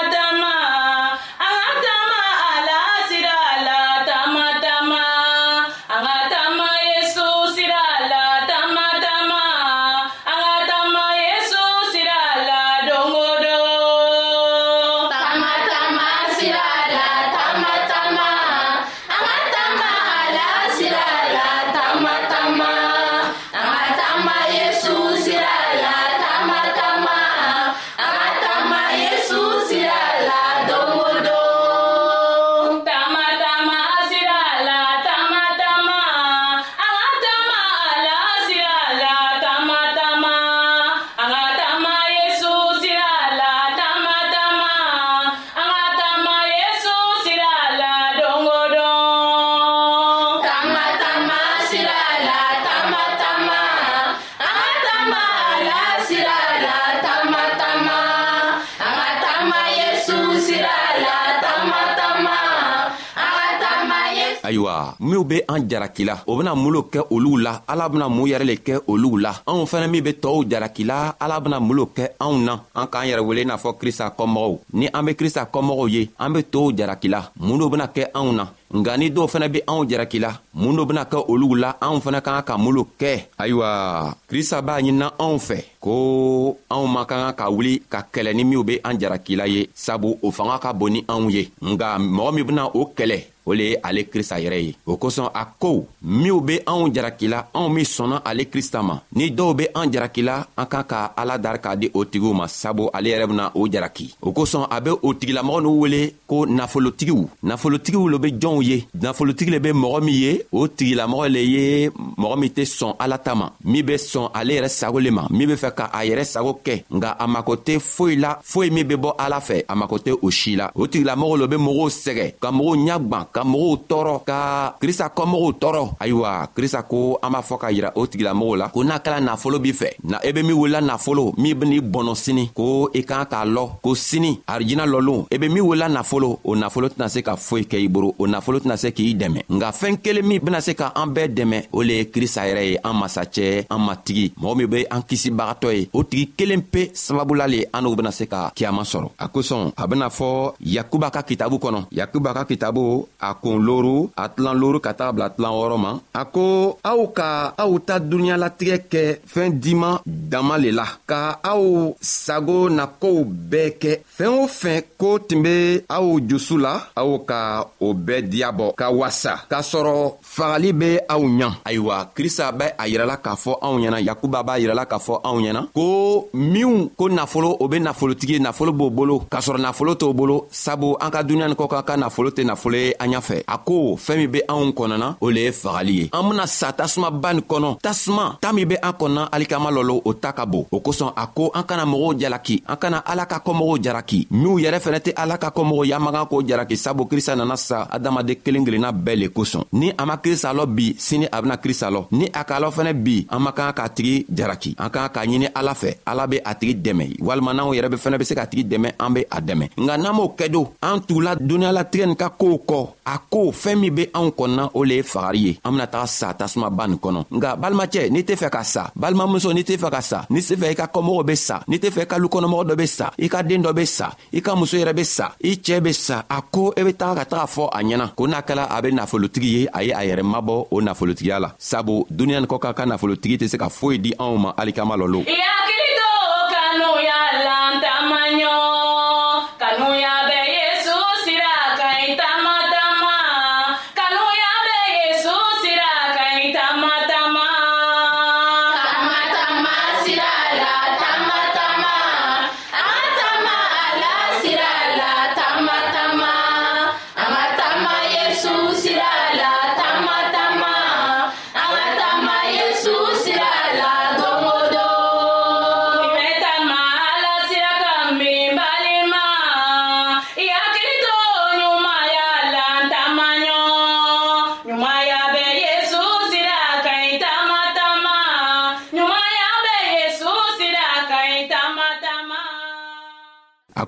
minw 65.21 65.23
be 65.29 65.41
an 65.47 65.67
jaraki 65.69 66.05
la 66.05 66.17
o 66.27 66.35
bena 66.37 66.55
mun 66.55 66.71
lo 66.73 66.81
kɛ 66.91 67.01
oluw 67.09 67.37
la 67.37 67.61
ala 67.67 67.89
bena 67.89 68.09
mun 68.09 68.27
yɛrɛ 68.29 68.43
le 68.45 68.55
kɛ 68.55 68.81
oluw 68.87 69.17
la 69.21 69.31
anw 69.45 69.65
fɛnɛ 69.65 69.89
min 69.89 70.03
be 70.03 70.11
tɔɔw 70.21 70.45
jaraki 70.49 70.83
la 70.85 71.13
ala 71.19 71.39
bena 71.39 71.59
mun 71.59 71.77
lo 71.77 71.85
kɛ 71.95 72.09
anw 72.19 72.37
na 72.43 72.53
an 72.75 72.87
k'an 72.87 73.05
yɛrɛ 73.05 73.19
wele 73.21 73.41
i 73.41 73.45
n'a 73.45 73.57
fɔ 73.57 73.77
krista 73.77 74.13
kɔmɔgɔw 74.17 74.57
ni 74.73 74.87
an 74.91 75.05
be 75.05 75.13
krista 75.15 75.45
kɔmɔgɔw 75.51 75.89
ye 75.91 76.09
an 76.19 76.33
be 76.33 76.39
tɔɔw 76.41 76.73
jaraki 76.77 77.07
la 77.09 77.29
mun 77.39 77.59
lo 77.59 77.69
bena 77.69 77.87
kɛ 77.87 78.05
anw 78.13 78.31
na 78.33 78.49
nga 78.73 78.97
ni 78.97 79.09
dɔw 79.11 79.27
fɛnɛ 79.29 79.47
be 79.51 79.61
anw 79.67 79.85
jaraki 79.85 80.19
la 80.21 80.31
mun 80.53 80.75
do 80.75 80.85
bena 80.85 81.05
kɛ 81.05 81.25
olugu 81.27 81.55
la 81.59 81.73
anw 81.81 81.99
fɛnɛ 82.01 82.21
ka 82.23 82.31
ka 82.31 82.41
ka 82.43 82.57
mun 82.57 82.73
lo 82.75 82.87
kɛ 82.99 83.21
ayiwa 83.37 84.15
krista 84.27 84.61
b'a 84.61 84.81
ɲinina 84.81 85.11
anw 85.19 85.37
fɛ 85.37 85.57
ko 85.79 86.57
anw 86.71 86.87
man 86.93 87.05
ka 87.05 87.31
ka 87.31 87.33
ka 87.33 87.49
wuli 87.49 87.81
ka 87.89 88.01
kɛlɛ 88.11 88.33
ni 88.33 88.43
minw 88.43 88.63
be 88.65 88.79
an 88.83 88.97
jaraki 88.97 89.35
la 89.37 89.43
ye 89.45 89.69
sabu 89.75 90.17
o 90.21 90.31
fanga 90.31 90.57
ka 90.59 90.73
bon 90.73 90.89
ni 90.93 91.03
anw 91.07 91.29
ye 91.31 91.51
nga 91.61 91.97
mɔgɔ 91.99 92.33
min 92.33 92.45
bena 92.47 92.65
o 92.73 92.85
kɛlɛ 92.95 93.23
o 93.45 93.53
le 93.53 93.71
ye 93.71 93.79
ale 93.83 94.07
krista 94.09 94.37
yɛrɛ 94.39 94.57
ye 94.61 94.73
o 94.85 94.95
kosɔn 94.97 95.29
a 95.33 95.45
ko 95.59 95.85
minw 96.01 96.41
be 96.41 96.59
anw 96.65 96.89
jarakila 96.93 97.47
anw 97.53 97.69
min 97.73 97.85
sɔnna 97.85 98.21
ale 98.25 98.45
krista 98.49 98.81
ma 98.83 98.99
ni 99.15 99.29
dɔw 99.31 99.55
be 99.55 99.67
an 99.75 99.91
jarakila 99.91 100.45
an 100.57 100.65
kan 100.65 100.83
ka 100.87 101.13
ala 101.17 101.37
dari 101.37 101.57
k'a 101.59 101.75
di 101.75 101.89
o 101.93 102.05
tigiw 102.05 102.33
ma 102.33 102.45
sabu 102.47 102.89
ale 102.93 103.09
yɛrɛ 103.09 103.25
bena 103.27 103.51
o 103.55 103.67
jaraki 103.67 104.13
o 104.21 104.31
kosɔn 104.31 104.67
a 104.69 104.79
be 104.81 104.91
o 104.91 105.13
tigilamɔgɔ 105.13 105.61
n'u 105.61 105.79
wele 105.81 106.13
ko 106.27 106.45
nafolotigiw 106.45 107.25
nafolotigiw 107.43 108.07
lo 108.11 108.19
be 108.19 108.27
jɔnw 108.31 108.61
ye 108.63 108.85
nafolotigi 108.95 109.51
le 109.51 109.59
be 109.59 109.71
mɔgɔ 109.73 110.01
min 110.03 110.13
ye 110.15 110.43
o 110.51 110.67
tigilamɔgɔ 110.67 111.29
le 111.31 111.39
ye 111.39 111.89
mɔgɔ 111.89 112.37
min 112.39 112.49
tɛ 112.49 112.63
sɔn 112.65 112.95
ala 112.99 113.17
ta 113.17 113.33
ma 113.35 113.49
min 113.63 113.83
be 113.85 113.93
sɔn 113.97 114.29
ale 114.35 114.53
yɛrɛ 114.53 114.69
sago 114.69 114.99
le 114.99 115.09
ma 115.09 115.25
min 115.31 115.47
be 115.47 115.55
fɛ 115.55 115.73
ka 115.75 115.89
a 115.91 116.05
yɛrɛ 116.05 116.23
sago 116.25 116.59
kɛ 116.63 116.83
nga 116.93 117.15
a 117.19 117.27
mako 117.27 117.55
tɛ 117.57 117.79
foyi 117.79 118.17
la 118.19 118.35
foyi 118.41 118.69
min 118.71 118.85
be 118.87 118.93
bɔ 118.95 119.15
ala 119.17 119.39
fɛ 119.39 119.63
a 119.67 119.75
mako 119.75 119.97
tɛ 119.97 120.17
o 120.21 120.29
si 120.29 120.55
la 120.55 120.69
o 120.75 120.85
tigilamɔgɔ 120.87 121.37
lo 121.39 121.47
be 121.47 121.55
mɔgɔw 121.55 121.89
sɛgɛ 121.89 122.33
ka 122.39 122.51
mɔgɔw 122.51 122.75
ɲa 122.87 122.99
gwan 123.07 123.25
ka 123.33 123.41
mɔgɔw 123.43 123.73
tɔɔrɔ 123.89 124.15
ka 124.29 124.39
krista 124.81 125.05
kɔmɔgɔw 125.17 125.51
tɔɔrɔ 125.61 125.83
ayiwa 125.99 126.29
krista 126.55 126.81
ko 126.83 127.19
an 127.23 127.31
b'a 127.31 127.41
fɔ 127.41 127.57
ka 127.59 127.67
yira 127.71 127.91
o 127.95 128.05
tigilamɔgɔw 128.07 128.55
la 128.57 128.67
ko 128.69 128.83
n'a 128.83 128.99
kɛla 128.99 129.19
nafolo 129.21 129.59
b'i 129.59 129.71
fɛ 129.73 129.89
na 130.03 130.17
i 130.23 130.29
e 130.29 130.33
be 130.33 130.41
min 130.43 130.53
wulila 130.55 130.81
nafolo 130.81 131.33
min 131.37 131.55
ben'i 131.57 131.79
bɔnɔ 131.81 132.15
sini 132.15 132.49
ko 132.53 132.89
i 132.93 133.01
kan 133.03 133.25
k'a 133.25 133.45
lɔ 133.45 133.69
ko 133.81 133.95
sini 133.95 134.41
arijina 134.47 134.83
lɔlon 134.85 135.25
i 135.31 135.35
e 135.35 135.37
be 135.37 135.49
min 135.49 135.61
wulila 135.63 135.87
nafolo 135.89 136.39
o 136.43 136.55
nafolo 136.55 136.87
tɛna 136.89 137.07
se 137.09 137.21
ka 137.21 137.35
foyi 137.35 137.63
kɛ 137.65 137.77
i 137.79 137.87
boro 137.87 138.13
o 138.19 138.27
nafolo 138.27 138.59
tɛna 138.59 138.77
se 138.77 138.91
k'i 138.91 139.15
dɛmɛ 139.15 139.43
nga 139.49 139.71
fɛɛn 139.71 139.97
kelen 140.01 140.25
min 140.25 140.39
bena 140.39 140.61
se 140.61 140.73
ka 140.73 140.91
an 140.95 141.07
bɛɛ 141.15 141.33
dɛmɛ 141.33 141.63
o 141.73 141.81
le 141.81 141.93
ye 141.99 142.03
krista 142.11 142.41
yɛrɛ 142.47 142.63
ye 142.71 142.77
an 142.83 142.93
masacɛ 142.95 143.65
an 143.69 143.79
matigi 143.79 144.33
mɔgɔ 144.39 144.55
min 144.57 144.67
be 144.67 144.85
an 144.91 145.01
kisibagatɔ 145.03 145.73
ye 145.73 145.89
o 145.93 146.03
tigi 146.03 146.27
kelen 146.37 146.61
pe 146.71 146.91
sababula 146.93 147.47
le 147.47 147.65
an 147.73 147.81
n'u 147.83 147.95
bena 147.95 148.11
se 148.11 148.25
ka 148.25 148.51
kiyaman 148.55 148.83
sɔrɔ 148.85 149.09
a 149.19 149.27
kosɔn 149.29 149.71
a 149.77 149.87
bena 149.87 150.09
fɔ 150.09 150.53
yakuba 150.61 151.09
ka 151.11 151.21
kitabu 151.23 151.57
kɔnɔ 151.59 151.85
yakuba 151.91 152.33
ka 152.33 152.43
kitabu 152.45 153.07
a 153.21 153.33
kun 153.41 153.61
loru 153.63 154.09
a 154.17 154.25
tilan 154.33 154.57
loru 154.57 154.77
ka 154.81 154.91
taga 154.97 155.13
bila 155.15 155.27
tilan 155.29 155.51
wɔɔrɔ 155.57 155.77
ma 155.85 155.91
a 156.19 156.21
ko 156.25 156.45
aw 156.91 156.99
ka 157.17 157.29
aw 157.61 157.71
ta 157.87 157.95
dunuɲalatigɛ 158.09 158.77
kɛ 158.91 159.03
fɛɛn 159.33 159.51
diman 159.63 159.95
dama 160.05 160.57
le 160.57 160.71
la 160.73 160.85
ka 161.09 161.37
aw 161.51 161.63
sago 162.01 162.69
na 162.69 162.85
kow 163.01 163.19
bɛɛ 163.51 163.65
kɛ 163.81 163.91
fɛɛn 164.17 164.33
o 164.41 164.45
fɛn 164.61 164.77
ko 164.97 165.19
tun 165.19 165.41
be 165.45 165.55
aw 165.89 166.07
jusu 166.29 166.57
la 166.57 166.73
aw 166.95 167.11
ka 167.29 167.39
o 167.79 167.93
bɛɛ 167.93 168.27
diya 168.31 168.49
bɔ 168.51 168.73
ka 168.75 168.87
wasa 168.91 169.33
k'a 169.49 169.61
sɔrɔ 169.61 169.95
fagali 170.23 170.71
be 170.79 170.89
aw 171.13 171.21
ɲa 171.21 171.49
ayiwa 171.67 171.95
krista 172.15 172.51
bɛ 172.51 172.73
a 172.77 172.83
yirɛla 172.89 173.21
k'a 173.21 173.35
fɔ 173.43 173.53
anw 173.61 173.77
ɲɛna 173.81 173.99
yakuba 174.07 174.41
b'a 174.43 174.57
yirɛla 174.59 174.85
k'a 174.89 174.97
fɔ 175.07 175.21
anw 175.27 175.37
ɲɛna 175.45 175.61
ko 175.77 175.85
minw 176.33 176.89
ko 176.97 177.05
nafolo 177.09 177.57
o 177.59 177.67
be 177.67 177.77
nafolotigi 177.79 178.39
nafolo 178.41 178.71
b'o 178.73 178.89
bolo 178.89 179.15
k'a 179.29 179.39
sɔrɔ 179.41 179.59
nafolo 179.61 179.93
t'o 179.95 180.13
bolo 180.13 180.47
sabu 180.49 180.95
an 181.01 181.11
ka 181.13 181.21
duniɲa 181.23 181.47
ni 181.49 181.55
kɔ 181.55 181.67
kan 181.69 181.83
ka 181.85 181.93
nafolo 181.97 182.29
tɛ 182.31 182.43
nafolo 182.45 182.75
ye 182.75 182.95
an 182.99 183.10
an 183.11 183.11
ɲafɛ 183.21 183.43
a 183.47 183.57
ko 183.57 183.95
fɛɛn 183.97 184.17
min 184.21 184.27
be 184.31 184.39
anw 184.47 184.71
kɔnɔna 184.73 185.15
o 185.21 185.29
le 185.29 185.41
ye 185.41 185.51
fagali 185.51 185.95
ye 185.95 186.09
an 186.13 186.29
bena 186.29 186.47
sa 186.47 186.71
tasumaba 186.71 187.33
nin 187.33 187.41
kɔnɔ 187.43 187.77
tasuma 187.81 188.37
taa 188.41 188.53
min 188.53 188.67
be 188.67 188.75
an 188.81 188.91
kɔnɔna 188.93 189.29
alikama 189.31 189.69
lɔlɔ 189.71 190.01
o 190.05 190.13
ta 190.13 190.31
ka 190.33 190.45
bon 190.45 190.65
o 190.71 190.79
kosɔn 190.79 191.11
a 191.15 191.27
ko 191.27 191.51
an 191.53 191.63
kana 191.63 191.85
mɔgɔw 191.85 192.19
jalaki 192.19 192.63
an 192.67 192.75
kana 192.77 193.03
ala 193.05 193.25
ka 193.25 193.39
kɔmɔgɔw 193.39 193.79
jaraki 193.83 194.27
minw 194.31 194.55
yɛrɛ 194.59 194.79
fɛnɛ 194.79 194.99
tɛ 195.01 195.13
ala 195.15 195.37
ka 195.37 195.49
kɔmɔgɔw 195.49 195.87
yamagan 195.91 196.25
k'o 196.29 196.41
jaraki 196.47 196.77
sabu 196.77 197.05
krista 197.05 197.35
nana 197.37 197.55
sa 197.57 197.85
adamaden 197.89 198.35
kelen 198.43 198.65
kelenna 198.65 198.91
bɛɛ 198.93 199.17
le 199.19 199.27
kosɔn 199.27 199.63
ni 199.73 199.91
a 199.97 200.05
ma 200.05 200.17
krista 200.17 200.53
lɔ 200.53 200.65
bi 200.75 200.93
sini 200.97 201.27
a 201.31 201.41
bena 201.41 201.57
krista 201.57 201.89
lɔ 201.91 202.05
ni 202.11 202.25
a 202.33 202.43
k'a 202.45 202.59
lɔ 202.61 202.69
fɛnɛ 202.71 202.93
bi 203.03 203.25
an 203.29 203.39
man 203.43 203.53
kan 203.53 203.73
k'a 203.73 203.89
tigi 203.89 204.25
jaraki 204.29 204.75
an 204.77 204.89
kan 204.89 205.09
k'a 205.09 205.25
ɲini 205.25 205.49
ala 205.55 205.73
fɛ 205.73 205.95
ala 206.07 206.27
be 206.27 206.37
a 206.43 206.53
tigi 206.55 206.75
dɛmɛ 206.81 207.19
walima 207.21 207.53
n'anw 207.53 207.73
yɛrɛ 207.79 207.89
be 207.91 207.97
fɛnɛ 207.97 208.17
be 208.19 208.25
se 208.25 208.35
k'a 208.35 208.47
tigi 208.47 208.63
dɛmɛ 208.65 208.93
an 208.99 209.13
be 209.13 209.21
a 209.29 209.41
dɛmɛ 209.41 209.69
nka 209.77 209.97
n'an 209.97 210.13
m'o 210.13 210.35
kɛ 210.37 210.49
do 210.51 210.67
an 210.81 210.99
tugula 211.07 211.35
duniɲalatigɛ 211.37 212.05
nin 212.05 212.15
ka 212.15 212.29
koow 212.29 212.57
kɔ 212.67 212.87
a 213.05 213.17
ko 213.19 213.51
fɛɛn 213.51 213.75
min 213.81 213.95
be 213.95 214.03
anw 214.13 214.29
kɔnɔna 214.31 214.65
o 214.77 214.83
le 214.83 214.95
ye 214.95 215.03
fagari 215.03 215.37
ye 215.39 215.51
an 215.65 215.71
bena 215.73 215.87
taga 215.87 216.07
sa 216.07 216.33
tasumaba 216.33 216.85
nin 216.87 216.97
kɔnɔ 216.99 217.25
nga 217.31 217.55
balimacɛ 217.57 218.09
n'i 218.13 218.21
tɛ 218.21 218.35
fɛ 218.37 218.49
ka 218.53 218.63
sa 218.63 218.91
balimamuso 218.95 219.49
n'i 219.53 219.63
tɛ 219.65 219.77
fɛ 219.81 219.89
ka 219.91 220.01
sa 220.01 220.19
n'i 220.29 220.39
tɛ 220.41 220.55
fɛ 220.61 220.69
i 220.71 220.75
ka 220.75 220.85
kɔmɔgɔw 220.93 221.23
be 221.25 221.35
sa 221.35 221.57
n'i 221.67 221.77
tɛ 221.79 221.89
fɛ 221.89 222.01
i 222.01 222.07
ka 222.07 222.17
lukɔnɔmɔgɔ 222.21 222.63
dɔ 222.69 222.75
be 222.77 222.85
sa 222.85 223.09
i 223.17 223.27
ka 223.27 223.41
deen 223.43 223.63
dɔ 223.63 223.73
be 223.75 223.85
sa 223.85 224.11
i 224.33 224.41
ka 224.41 224.55
muso 224.55 224.77
yɛrɛ 224.77 224.93
be 224.95 225.03
sa 225.03 225.25
i 225.43 225.51
cɛɛ 225.57 225.79
be 225.83 225.93
sa 225.93 226.23
a 226.29 226.41
ko 226.41 226.73
i 226.77 226.81
e 226.81 226.83
be 226.83 226.93
taga 226.93 227.23
ka 227.23 227.25
taga 227.25 227.45
fɔ 227.49 227.69
a 227.73 227.81
ɲɛna 227.81 228.15
ko 228.15 228.23
n'a 228.27 228.41
kɛla 228.43 228.67
a 228.77 228.81
be 228.81 228.91
nafolotigi 228.91 229.47
ye 229.57 229.67
a 229.73 229.81
ye 229.83 229.91
a 229.91 230.03
yɛrɛ 230.15 230.23
mabɔ 230.33 230.67
o 230.69 230.77
nafolotigiya 230.81 231.39
la 231.41 231.51
sabu 231.57 232.05
duniɲa 232.09 232.41
nin 232.41 232.47
kɔ 232.47 232.59
ka 232.59 232.73
ka 232.73 232.85
nafolotigi 232.85 233.37
tɛ 233.37 233.47
se 233.49 233.57
ka 233.57 233.65
foyi 233.69 233.99
di 234.01 234.13
anw 234.19 234.37
ma 234.37 234.53
alikama 234.57 234.95
lɔ 234.95 235.07
lo 235.11 235.23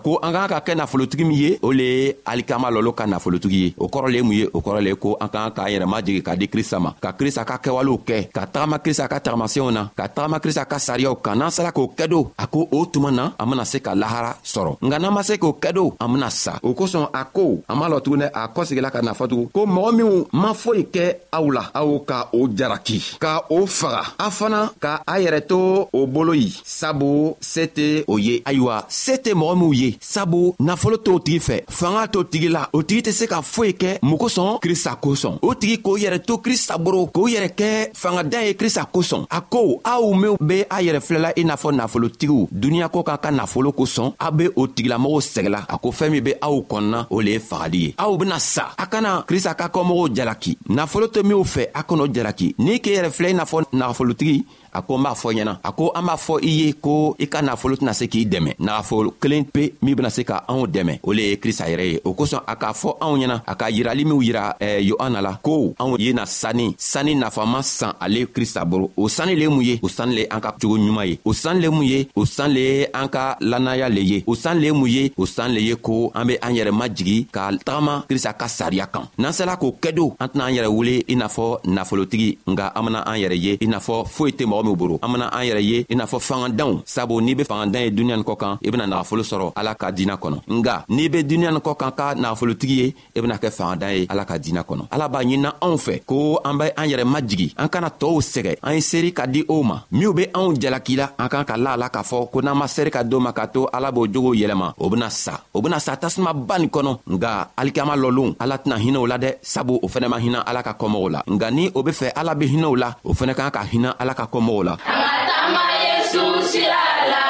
ko 0.04 0.18
an 0.22 0.34
k'an 0.36 0.48
ka 0.52 0.60
kɛ 0.66 0.76
nafolotigi 0.76 1.24
min 1.24 1.38
ye 1.38 1.50
o 1.64 1.72
le 1.72 1.84
ye 1.84 2.16
alikama 2.26 2.68
lɔlɔ 2.70 2.92
ka 2.94 3.06
nafolotigi 3.08 3.60
ye 3.64 3.74
o 3.78 3.88
kɔrɔ 3.88 4.08
le 4.12 4.18
ye 4.20 4.24
mun 4.24 4.36
ye 4.36 4.48
o 4.54 4.60
kɔrɔ 4.60 4.80
le 4.84 4.90
ye 4.92 4.96
ko 5.00 5.16
an 5.22 5.30
k'an 5.32 5.52
k'an 5.56 5.70
yɛrɛ 5.72 5.86
majigi 5.88 6.22
ka 6.24 6.36
di 6.36 6.48
krista 6.48 6.80
ma 6.82 6.92
ka 7.02 7.12
krista 7.14 7.46
ka 7.46 7.58
kɛwalew 7.64 7.98
kɛ 8.04 8.18
ka 8.34 8.44
tagama 8.46 8.80
krista 8.84 9.08
ka 9.08 9.20
tagamasenw 9.20 9.72
na 9.72 9.90
ka 9.96 10.08
tagama 10.10 10.40
krista 10.44 10.66
ka 10.68 10.78
sariyaw 10.78 11.16
kan 11.24 11.36
n'an 11.40 11.52
sera 11.52 11.72
k'o 11.72 11.88
kɛdo 11.96 12.20
a 12.38 12.48
ko 12.48 12.68
o 12.72 12.86
tuma 12.86 13.12
na 13.12 13.32
an 13.40 13.50
bena 13.50 13.66
se 13.66 13.80
ka 13.80 13.96
lahara 13.96 14.36
sɔrɔ 14.44 14.76
nka 14.82 15.00
n'an 15.00 15.14
ma 15.14 15.22
se 15.24 15.38
k'o 15.38 15.56
kɛdo 15.62 15.96
an 16.00 16.08
bena 16.14 16.30
sa 16.30 16.60
o 16.62 16.74
kosɔn 16.74 17.08
a 17.14 17.24
ko 17.26 17.64
an 17.70 17.78
m'a 17.78 17.88
lɔ 17.90 18.02
tugunɛ 18.04 18.30
a 18.34 18.48
kɔsegila 18.50 18.92
ka 18.92 19.00
nafa 19.02 19.28
tugun 19.28 19.48
ko 19.54 19.66
mɔgɔ 19.66 19.92
minw 19.98 20.28
ma 20.34 20.52
foyi 20.54 20.84
kɛ 20.92 21.06
aw 21.32 21.48
la 21.50 21.70
aw 21.74 22.00
ka 22.04 22.28
o 22.34 22.48
jaraki 22.50 23.18
ka 23.20 23.40
o 23.50 23.66
faga 23.66 24.04
a 24.20 24.30
fana 24.32 24.70
ka 24.82 25.02
a 25.08 25.16
yɛrɛ 25.20 25.48
to 25.48 25.88
o 25.94 26.08
bolo 26.08 26.34
ye 26.34 26.50
sabu 26.64 27.36
se 27.40 27.68
tɛ 27.72 28.04
o 28.08 28.18
ye 28.20 28.42
ayiwa 28.44 28.84
se 28.90 29.16
tɛ 29.16 29.32
mɔgɔ 29.32 29.56
minw 29.56 29.74
ye 29.76 29.93
ye 29.94 29.98
sabu 30.02 30.56
nafolo 30.60 30.98
t'o 30.98 31.20
tigi 31.20 31.40
fɛ 31.40 31.62
fanga 31.70 32.08
t'o 32.08 32.24
tigi 32.24 32.48
la 32.50 32.68
o 32.74 32.82
tigi 32.84 33.02
tɛ 33.02 33.12
se 33.12 33.26
ka 33.28 33.42
foyi 33.42 33.74
kɛ 33.74 33.98
mun 34.02 34.18
kosɔn 34.18 34.60
krista 34.60 34.96
kosɔn 35.02 35.38
o 35.42 35.54
tigi 35.56 35.78
k'o 35.82 35.98
yɛrɛ 35.98 36.20
to 36.26 36.38
krista 36.38 36.78
boro 36.78 37.06
k'o 37.08 37.28
yɛrɛ 37.28 37.50
kɛ 37.56 37.68
fangada 37.94 38.42
ye 38.44 38.54
krista 38.56 38.86
kosɔn 38.92 39.26
a 39.30 39.42
ko 39.42 39.82
aw 39.84 40.14
minw 40.14 40.38
be 40.46 40.62
a 40.70 40.82
yɛrɛ 40.82 41.00
filɛla 41.02 41.34
i 41.38 41.44
n'a 41.44 41.56
fɔ 41.56 41.72
nafolotigiw 41.76 42.48
duniyako 42.52 43.04
ka 43.06 43.18
ka 43.18 43.30
nafolo 43.32 43.72
kosɔn 43.74 44.14
aw 44.20 44.32
be 44.32 44.48
o 44.56 44.68
tigilamɔgɔw 44.68 45.22
sɛgɛla 45.22 45.66
a 45.70 45.78
ko 45.78 45.90
fɛɛn 45.92 46.10
min 46.12 46.24
be 46.24 46.34
aw 46.42 46.62
kɔnɔna 46.62 47.08
o 47.10 47.20
le 47.22 47.32
ye 47.32 47.40
fagali 47.40 47.82
ye 47.84 47.96
aw 47.98 48.18
bena 48.18 48.40
sa 48.40 48.74
a 48.78 48.86
kana 48.88 49.24
krista 49.28 49.56
ka 49.58 49.68
kɔmɔgɔw 49.70 50.16
jalaki 50.16 50.58
nafolo 50.70 51.08
tɛ 51.08 51.24
minw 51.24 51.44
fɛ 51.44 51.68
a 51.76 51.84
kan'o 51.84 52.08
jalaki 52.08 52.56
n'i 52.60 52.80
k'i 52.80 52.96
yɛrɛ 53.02 53.12
filɛ 53.12 53.30
i 53.30 53.34
n'a 53.34 53.46
fɔ 53.46 53.64
nafolotigi 53.74 54.46
a 54.74 54.82
ko 54.82 54.98
n 54.98 55.04
b'a 55.04 55.14
fɔ 55.14 55.30
ɲɛna 55.38 55.58
a 55.64 55.72
ko 55.72 55.92
an 55.96 56.04
b'a 56.06 56.16
fɔ 56.18 56.36
i 56.44 56.50
ye 56.60 56.74
ko 56.82 57.16
i 57.20 57.28
ka 57.28 57.42
nafolo 57.42 57.76
tɛna 57.78 57.94
se 57.94 58.06
k'i 58.08 58.26
dɛmɛ 58.26 58.56
nagafolo 58.60 59.14
kelen 59.22 59.46
pe 59.46 59.72
min 59.82 59.96
bena 59.96 60.10
se 60.10 60.24
ka 60.24 60.44
anw 60.48 60.66
dɛmɛ 60.68 61.00
o 61.04 61.14
le 61.14 61.22
ye 61.30 61.36
krista 61.38 61.66
yɛrɛ 61.70 61.86
ye 61.94 62.00
o 62.04 62.14
kosɔn 62.14 62.42
a 62.48 62.56
k'a 62.56 62.74
fɔ 62.74 62.98
anw 63.02 63.18
ɲɛna 63.18 63.42
a 63.46 63.56
ka 63.56 63.66
yirali 63.70 64.06
minw 64.06 64.20
yira 64.22 64.56
eh, 64.60 64.82
yohana 64.90 65.22
la 65.22 65.36
ko 65.42 65.74
anw 65.80 65.98
yena 66.00 66.26
sanni 66.26 66.76
sanni 66.78 67.16
nafama 67.16 67.62
san 67.64 67.94
ale 68.02 68.26
krista 68.34 68.66
boro 68.66 68.90
o 68.98 69.08
sanni 69.08 69.36
le 69.36 69.48
mun 69.50 69.62
ye 69.62 69.80
o 69.84 69.88
sanni 69.88 70.16
le 70.16 70.26
an 70.30 70.40
ka 70.42 70.52
cogo 70.60 70.76
ɲuman 70.78 71.08
ye 71.08 71.18
o 71.26 71.34
sanni 71.34 71.62
le 71.62 71.70
mun 71.70 71.86
ye 71.86 72.08
o 72.16 72.26
sanni 72.26 72.54
le 72.54 72.62
ye 72.64 72.88
an 72.94 73.08
ka 73.10 73.38
lannaya 73.42 73.90
le 73.90 74.02
ye 74.02 74.24
o 74.28 74.36
sanni 74.36 74.66
le 74.68 74.74
mun 74.74 74.90
ye 74.90 75.14
o 75.18 75.26
sanni 75.26 75.56
le 75.56 75.62
ye 75.62 75.76
ko 75.76 76.12
an 76.16 76.26
be 76.28 76.38
an 76.42 76.52
yɛrɛ 76.56 76.72
majigi 76.72 77.28
ka 77.32 77.50
tagama 77.66 78.06
krista 78.08 78.34
ka 78.34 78.48
sariya 78.48 78.88
kan 78.88 79.06
n'an 79.18 79.34
sela 79.34 79.56
k'o 79.58 79.72
kɛdo 79.82 80.16
an 80.20 80.28
tɛna 80.30 80.46
an 80.50 80.54
yɛrɛ 80.56 80.68
wele 80.70 81.06
i 81.08 81.16
n'a 81.16 81.28
fɔ 81.28 81.60
nafolotigi 81.66 82.38
nga 82.48 82.72
an 82.76 82.84
bena 82.86 83.00
an 83.06 83.18
yɛrɛ 83.20 83.38
ye 83.42 83.58
i 83.62 83.68
n'a 83.68 83.78
fɔ 83.80 84.06
foyi 84.08 84.32
tɛ 84.34 84.46
mɔgɔ 84.48 84.63
mɔgɔ 84.64 84.64
min 84.64 84.76
bolo 84.78 84.98
an 85.02 85.12
bena 85.12 85.28
an 85.30 85.44
yɛrɛ 85.44 85.62
ye 85.62 85.86
i 85.90 85.96
n'a 85.96 86.06
fɔ 86.06 86.20
fangadanw 86.20 86.82
sabu 86.86 87.22
n'i 87.22 87.36
be 87.36 87.44
fangadan 87.44 87.84
ye 87.84 87.92
duniɲa 87.92 88.16
nin 88.18 88.24
kɔ 88.24 88.36
kan 88.38 88.58
i 88.64 88.70
bena 88.72 88.86
nagafolo 88.88 89.22
sɔrɔ 89.24 89.54
ala 89.56 89.76
ka 89.76 89.92
diinɛ 89.92 90.16
kɔnɔ 90.18 90.38
nga 90.50 90.86
n'i 90.90 91.10
be 91.10 91.24
duniɲa 91.24 91.52
nin 91.52 91.60
kɔ 91.62 91.76
kan 91.78 91.92
ka 91.92 92.16
nagafolotigi 92.16 92.76
ye 92.82 92.96
i 93.16 93.20
bena 93.22 93.36
kɛ 93.38 93.52
fangadan 93.52 93.92
ye 93.98 94.08
ala 94.10 94.26
ka 94.26 94.38
diinɛ 94.38 94.64
kɔnɔ 94.64 94.84
ala 94.92 95.08
b'a 95.10 95.22
ɲinina 95.24 95.52
anw 95.62 95.76
fɛ 95.78 96.02
ko 96.06 96.40
an 96.46 96.58
be 96.58 96.66
an 96.78 96.88
yɛrɛ 96.90 97.04
majigi 97.14 97.54
an 97.58 97.68
kana 97.70 97.90
tɔɔw 97.90 98.22
sɛgɛ 98.22 98.56
an 98.64 98.74
ye 98.74 98.80
seeri 98.82 99.14
ka 99.14 99.26
di 99.28 99.44
o 99.48 99.64
ma 99.64 99.82
minw 99.92 100.14
be 100.16 100.26
anw 100.34 100.54
jalaki 100.56 100.96
la 100.98 101.10
an 101.18 101.28
kan 101.30 101.44
ka 101.46 101.56
la 101.58 101.74
a 101.74 101.78
la 101.78 101.90
k'a 101.90 102.02
fɔ 102.04 102.30
ko 102.32 102.42
n'an 102.42 102.56
ma 102.56 102.66
seri 102.68 102.90
ka 102.92 103.04
don 103.04 103.20
ma 103.24 103.32
k'a 103.32 103.48
to 103.54 103.68
ala 103.74 103.92
b'o 103.92 104.08
jogow 104.08 104.34
yɛlɛma 104.34 104.74
o 104.78 104.90
bena 104.90 105.10
sa 105.10 105.40
o 105.54 105.62
bena 105.62 105.80
sa 105.80 105.96
tasumaba 105.98 106.58
nin 106.60 106.70
kɔnɔ 106.70 106.98
nga 107.08 107.50
alikiyama 107.58 107.96
lɔlon 107.98 108.36
ala 108.40 108.58
tɛna 108.58 108.78
hinɛw 108.80 109.08
la 109.08 109.18
dɛ 109.18 109.34
sabu 109.42 109.80
o 109.84 109.88
fɛnɛ 109.88 110.08
ma 110.10 110.18
hinɛ 110.20 110.40
ala 110.48 110.64
ka 110.64 110.74
kɔmɔgɔw 110.74 111.12
la 111.12 111.22
nga 111.28 111.52
ni 111.52 111.70
o 111.76 111.84
be 111.84 111.92
fɛ 111.92 112.12
ala 112.16 112.36
be 112.36 112.46
hinɛw 112.48 112.76
la 112.78 112.94
o 113.04 113.14
fɛnɛ 113.14 113.34
kan 113.36 113.50
ka 113.52 113.64
hinɛ 113.72 113.96
ala 114.00 114.14
ka 114.14 114.26
kɔmɔgɔw 114.32 114.53
Angola. 114.54 114.78
Tama, 114.78 115.26
tama, 115.28 117.23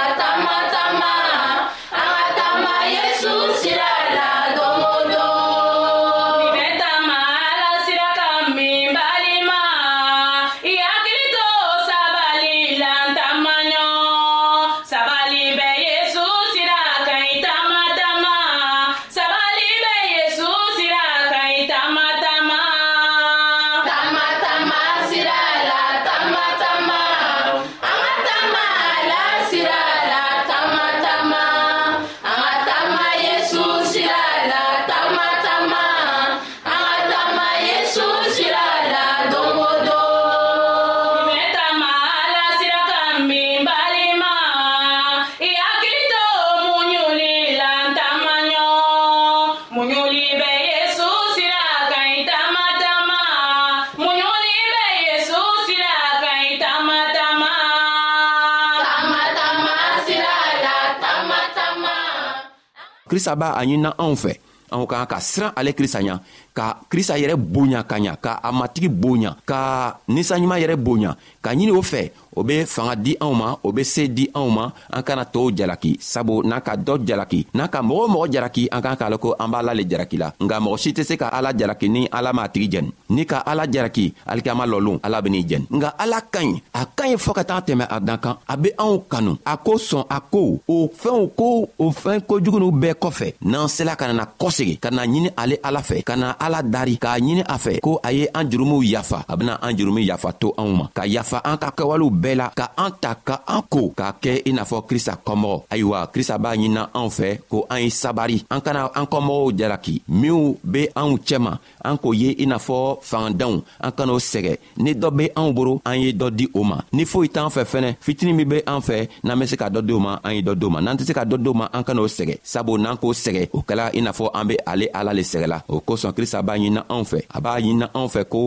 krista 63.13 63.33
b'a 63.41 63.47
a 63.59 63.61
ɲinina 63.65 63.91
anw 64.03 64.15
fɛ 64.23 64.31
anw 64.73 64.85
ka 64.89 64.95
kan 64.99 65.09
ka 65.11 65.17
siran 65.29 65.51
ale 65.59 65.71
krista 65.77 65.99
ɲa 66.05 66.15
ka 66.53 66.65
krista 66.89 67.17
yɛrɛ 67.19 67.35
bonya 67.35 67.83
ka 67.83 67.95
ɲa 67.99 68.15
ka 68.21 68.31
a 68.43 68.51
matigi 68.51 68.87
bonya 68.89 69.35
ka 69.45 69.97
ninsanɲuman 70.07 70.61
yɛrɛ 70.61 70.75
bonya 70.77 71.15
ka 71.41 71.49
ɲini 71.53 71.71
o 71.73 71.81
fɛ 71.81 72.09
o 72.35 72.43
be 72.43 72.65
fanga 72.65 72.95
di 72.95 73.17
anw 73.21 73.33
ma 73.33 73.47
o 73.63 73.71
be 73.71 73.83
see 73.83 74.07
di 74.13 74.29
anw 74.33 74.49
ma 74.49 74.71
an 74.91 75.01
kana 75.03 75.25
tɔɔw 75.25 75.49
jalaki 75.57 75.97
sabu 75.99 76.41
n'a 76.45 76.61
ka 76.61 76.75
dɔ 76.77 76.97
jalaki 77.05 77.45
n'a 77.53 77.67
ka 77.67 77.81
mɔgɔ 77.81 77.99
o 78.03 78.07
mɔgɔ 78.07 78.31
jalaki 78.33 78.67
an 78.71 78.81
kan 78.81 78.95
k'a 78.95 79.09
lɔn 79.09 79.17
ko 79.17 79.35
an 79.39 79.47
b'a 79.51 79.61
la 79.63 79.73
le 79.73 79.83
jalaki 79.83 80.17
la 80.17 80.31
nga 80.43 80.59
mɔgɔ 80.59 80.77
si 80.77 80.89
tɛ 80.93 81.03
se 81.03 81.17
ka 81.17 81.27
ala 81.29 81.53
jalaki 81.53 81.89
ni 81.89 82.07
ala 82.11 82.33
m'a 82.33 82.47
tigi 82.49 82.69
jɛni 82.77 82.91
n'i 83.09 83.25
ka 83.25 83.37
ala 83.45 83.65
jalaki 83.67 84.13
alikiyama 84.25 84.65
lɔlon 84.65 84.99
ala 85.03 85.21
ben'i 85.21 85.43
jɛni 85.43 85.65
nga 85.73 85.87
ala 85.97 86.21
ka 86.21 86.39
ɲi 86.39 86.61
a 86.73 86.85
ka 86.85 87.03
ɲi 87.03 87.17
fɔɔ 87.17 87.33
ka 87.35 87.43
taga 87.43 87.61
tɛmɛ 87.67 87.85
a 87.89 87.99
dan 87.99 88.17
kan 88.19 88.35
a 88.47 88.57
be 88.57 88.69
anw 88.77 89.03
kanu 89.09 89.37
a 89.45 89.57
ko 89.57 89.73
sɔn 89.77 90.05
a 90.09 90.19
ko 90.21 90.59
o 90.67 90.87
fɛnw 91.01 91.29
ko 91.35 91.69
o 91.79 91.91
fɛn 91.91 92.21
kojugu 92.29 92.59
n'u 92.59 92.71
bɛɛ 92.71 92.93
kɔfɛ 92.99 93.33
n'an 93.41 93.67
sela 93.67 93.95
ka 93.95 94.07
nana 94.07 94.25
kɔsegi 94.39 94.79
ka 94.79 94.89
na 94.89 95.03
ɲini 95.05 95.29
ale 95.37 95.57
ala 95.63 95.81
fɛ 95.81 96.03
ka 96.03 96.15
na 96.15 96.35
ala 96.43 96.59
dari 96.59 96.97
k'a 96.99 97.15
ɲini 97.23 97.39
a 97.47 97.55
fɛ 97.57 97.79
ko 97.79 97.99
a 98.03 98.11
ye 98.11 98.27
an 98.35 98.49
jurumuw 98.51 98.83
yafa 98.83 99.23
a 99.31 99.37
bena 99.37 99.55
an 99.63 99.71
jurumu 99.77 99.99
yafa 100.03 100.33
to 100.41 100.51
anw 100.59 100.71
ma 100.79 100.85
ka 100.93 101.03
yafa 101.07 101.39
an 101.39 101.55
ka 101.57 101.69
kɛwalew 101.77 102.11
bɛɛ 102.11 102.35
la 102.35 102.47
ka 102.51 102.65
an 102.75 102.91
ta 102.99 103.15
ka 103.27 103.35
an 103.47 103.63
ko 103.71 103.87
k'a 103.97 104.11
kɛ 104.23 104.41
i 104.49 104.51
n'a 104.51 104.63
fɔ 104.67 104.83
krista 104.89 105.13
kɔmɔgɔ 105.25 105.55
ayiwa 105.73 106.07
krista 106.13 106.35
b'a 106.37 106.51
ɲinina 106.59 106.83
anw 106.93 107.07
fɛ 107.17 107.29
ko 107.47 107.63
an 107.71 107.79
ye 107.83 107.87
sabari 107.89 108.43
an 108.51 108.59
kana 108.61 108.91
an 108.93 109.05
kɔmɔgɔw 109.11 109.55
jalaki 109.55 110.01
minw 110.19 110.57
be 110.69 110.87
anw 110.95 111.15
cɛma 111.23 111.57
an 111.83 111.97
k'o 111.97 112.11
ye 112.13 112.35
i 112.43 112.45
n'a 112.45 112.57
fɔ 112.59 112.99
fangadanw 113.11 113.63
an 113.79 113.91
kan'o 113.91 114.19
sɛgɛ 114.19 114.57
ni 114.83 114.91
dɔ 114.93 115.11
be 115.15 115.29
anw 115.35 115.53
boro 115.55 115.81
an 115.85 116.01
ye 116.01 116.11
dɔ 116.11 116.27
di 116.29 116.49
o 116.53 116.63
ma 116.63 116.81
ni 116.91 117.05
foyi 117.05 117.29
t'an 117.31 117.47
fɛ 117.47 117.63
fɛnɛ 117.63 117.95
fitini 118.03 118.33
min 118.35 118.47
be 118.49 118.57
an 118.67 118.81
fɛ 118.83 119.07
n'an 119.23 119.39
be 119.39 119.47
se 119.47 119.55
ka 119.55 119.69
dɔ 119.69 119.79
di 119.81 119.93
o 119.93 119.99
ma 119.99 120.19
an 120.23 120.35
ye 120.35 120.41
dɔ 120.41 120.55
di 120.59 120.65
o 120.65 120.69
ma 120.69 120.81
n'an 120.81 120.97
tɛ 120.97 121.05
se 121.07 121.13
ka 121.13 121.23
dɔ 121.23 121.37
di 121.41 121.47
o 121.49 121.53
ma 121.53 121.69
an 121.71 121.83
kan'o 121.83 122.03
sɛgɛ 122.07 122.35
sabu 122.43 122.75
n'an 122.77 122.97
k'o 122.99 123.13
sɛgɛ 123.15 123.47
o 123.55 123.61
kɛla 123.63 123.89
i 123.95 124.01
n'a 124.01 124.11
fɔ 124.11 124.29
an 124.35 124.45
be 124.47 124.57
ale 124.67 124.89
ala 124.93 125.13
le 125.13 125.21
sɛgɛla 125.21 125.63
o 125.69 125.79
kosɔn 125.79 126.11
krista 126.11 126.32
saba 126.33 126.57
ɲinina 126.57 126.81
anw 126.95 127.05
fɛ 127.11 127.19
a 127.35 127.37
b'a 127.43 127.51
ɲinina 127.63 127.87
anw 127.99 128.07
fɛ 128.13 128.21
ko 128.33 128.39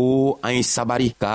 an 0.47 0.55
ye 0.57 0.63
sabari 0.75 1.09
ka 1.23 1.33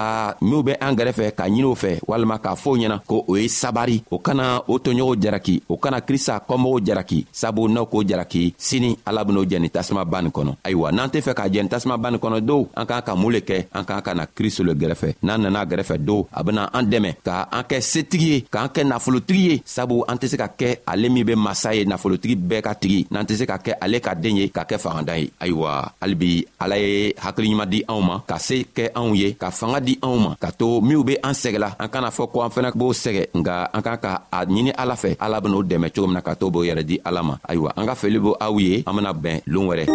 minw 0.49 0.61
be 0.67 0.73
an 0.85 0.95
gɛrɛfɛ 0.97 1.25
ka 1.37 1.43
ɲini 1.47 1.63
o 1.73 1.75
fɛ 1.83 1.91
walima 2.11 2.37
k'a 2.43 2.53
fɔ 2.63 2.71
ɲɛna 2.81 2.97
ko 3.09 3.15
o 3.31 3.33
ye 3.37 3.47
sabari 3.61 3.97
o 4.11 4.17
kana 4.25 4.43
o 4.67 4.75
toɲɔgɔnw 4.85 5.15
jaraki 5.23 5.55
o 5.71 5.75
kana 5.83 5.97
krista 6.07 6.33
kɔmɔgɔw 6.47 6.77
jaraki 6.87 7.19
sabu 7.41 7.69
n'aw 7.73 7.85
k'o 7.91 8.03
jaraki 8.09 8.43
sini 8.67 8.89
ala 9.07 9.23
ben'o 9.27 9.45
jɛ 9.49 9.57
ni 9.61 9.69
tasuma 9.69 10.03
ba 10.11 10.21
nin 10.21 10.31
kɔnɔ 10.37 10.51
ayiwa 10.65 10.91
n'an 10.91 11.09
tɛ 11.13 11.19
fɛ 11.25 11.33
ka 11.37 11.43
jɛ 11.53 11.61
ni 11.63 11.69
tasuma 11.69 11.97
ba 11.97 12.11
nin 12.11 12.19
kɔnɔ 12.23 12.39
dow 12.49 12.59
an 12.79 12.85
k'an 12.85 13.01
ka 13.07 13.15
mun 13.15 13.31
le 13.35 13.39
kɛ 13.41 13.57
an 13.73 13.83
k'an 13.85 14.01
ka 14.05 14.13
na 14.13 14.25
kristo 14.27 14.63
le 14.67 14.73
gɛrɛfɛ 14.73 15.15
n'an 15.23 15.41
nana 15.41 15.65
gɛrɛfɛ 15.65 15.97
dow 16.05 16.27
a 16.33 16.43
bena 16.43 16.63
an 16.77 16.83
dɛmɛ 16.91 17.11
ka 17.23 17.47
an 17.51 17.63
kɛ 17.69 17.77
setigi 17.81 18.25
ye 18.31 18.41
k'an 18.51 18.69
kɛ 18.75 18.83
nafolotigi 18.87 19.43
ye 19.49 19.61
sabu 19.65 20.03
an 20.07 20.17
tɛ 20.17 20.27
se 20.27 20.37
ka 20.37 20.47
kɛ 20.59 20.77
ale 20.87 21.07
min 21.09 21.23
be 21.25 21.33
masa 21.35 21.71
ye 21.75 21.85
nafolotigi 21.85 22.35
bɛɛ 22.35 22.61
ka 22.63 22.73
tigi 22.75 23.07
n'an 23.11 23.25
tɛ 23.25 23.33
se 23.39 23.45
ka 23.45 23.57
kɛ 23.57 23.73
ale 23.81 23.99
ka 24.01 24.13
den 24.15 24.35
ye 24.37 24.49
ka 24.49 24.63
kɛ 24.65 24.75
fangadan 24.85 25.17
ye 25.21 25.31
ayiwa 25.39 25.93
halibi 26.01 26.40
bi 26.41 26.47
ala 26.59 26.73
ye 26.77 27.13
hakiliɲuman 27.21 27.69
di 27.69 27.79
anw 27.87 28.01
ma 28.07 28.15
ka 28.29 28.35
se 28.47 28.57
kɛ 28.75 28.85
anw 28.97 29.13
ye 29.21 29.29
ka 29.41 29.47
fanga 29.59 29.79
di 29.87 29.93
anw 30.05 30.17
ma 30.23 30.31
ka 30.43 30.49
to 30.59 30.69
minw 30.87 31.03
be 31.07 31.13
an 31.27 31.33
sɛgɛla 31.41 31.69
an 31.81 31.89
kana 31.93 32.09
fɔ 32.17 32.23
ko 32.31 32.37
an 32.41 32.49
fɛnɛ 32.55 32.69
b'o 32.79 32.89
sɛgɛ 33.03 33.23
nga 33.39 33.55
an 33.75 33.81
kan 33.85 33.97
ka 34.03 34.11
a 34.37 34.45
ɲini 34.49 34.71
ala 34.81 34.95
fɛ 35.01 35.11
ala 35.25 35.37
ben'o 35.43 35.61
dɛmɛ 35.69 35.87
cogo 35.93 36.07
min 36.07 36.15
na 36.17 36.21
ka 36.25 36.33
to 36.35 36.45
b'o 36.53 36.61
yɛrɛ 36.67 36.83
di 36.89 36.95
ala 37.05 37.21
ma 37.27 37.35
ayiwa 37.49 37.69
an 37.77 37.85
ka 37.85 37.93
foli 37.95 38.19
b' 38.25 38.35
aw 38.47 38.55
ye 38.59 38.73
an 38.87 38.93
bena 38.95 39.11
bɛn 39.13 39.37
loon 39.53 39.67
wɛrɛ 39.69 39.85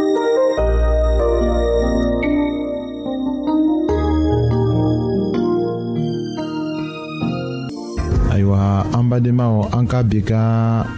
ayiwa 8.34 8.60
an 8.98 9.04
badenmaw 9.10 9.54
an 9.76 9.84
ka 9.90 9.98
bi 10.02 10.20
ka 10.22 10.38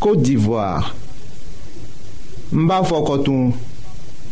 Kote 0.00 0.22
d'Ivoire 0.22 0.94
Mba 2.52 2.84
Fokotoun 2.84 3.52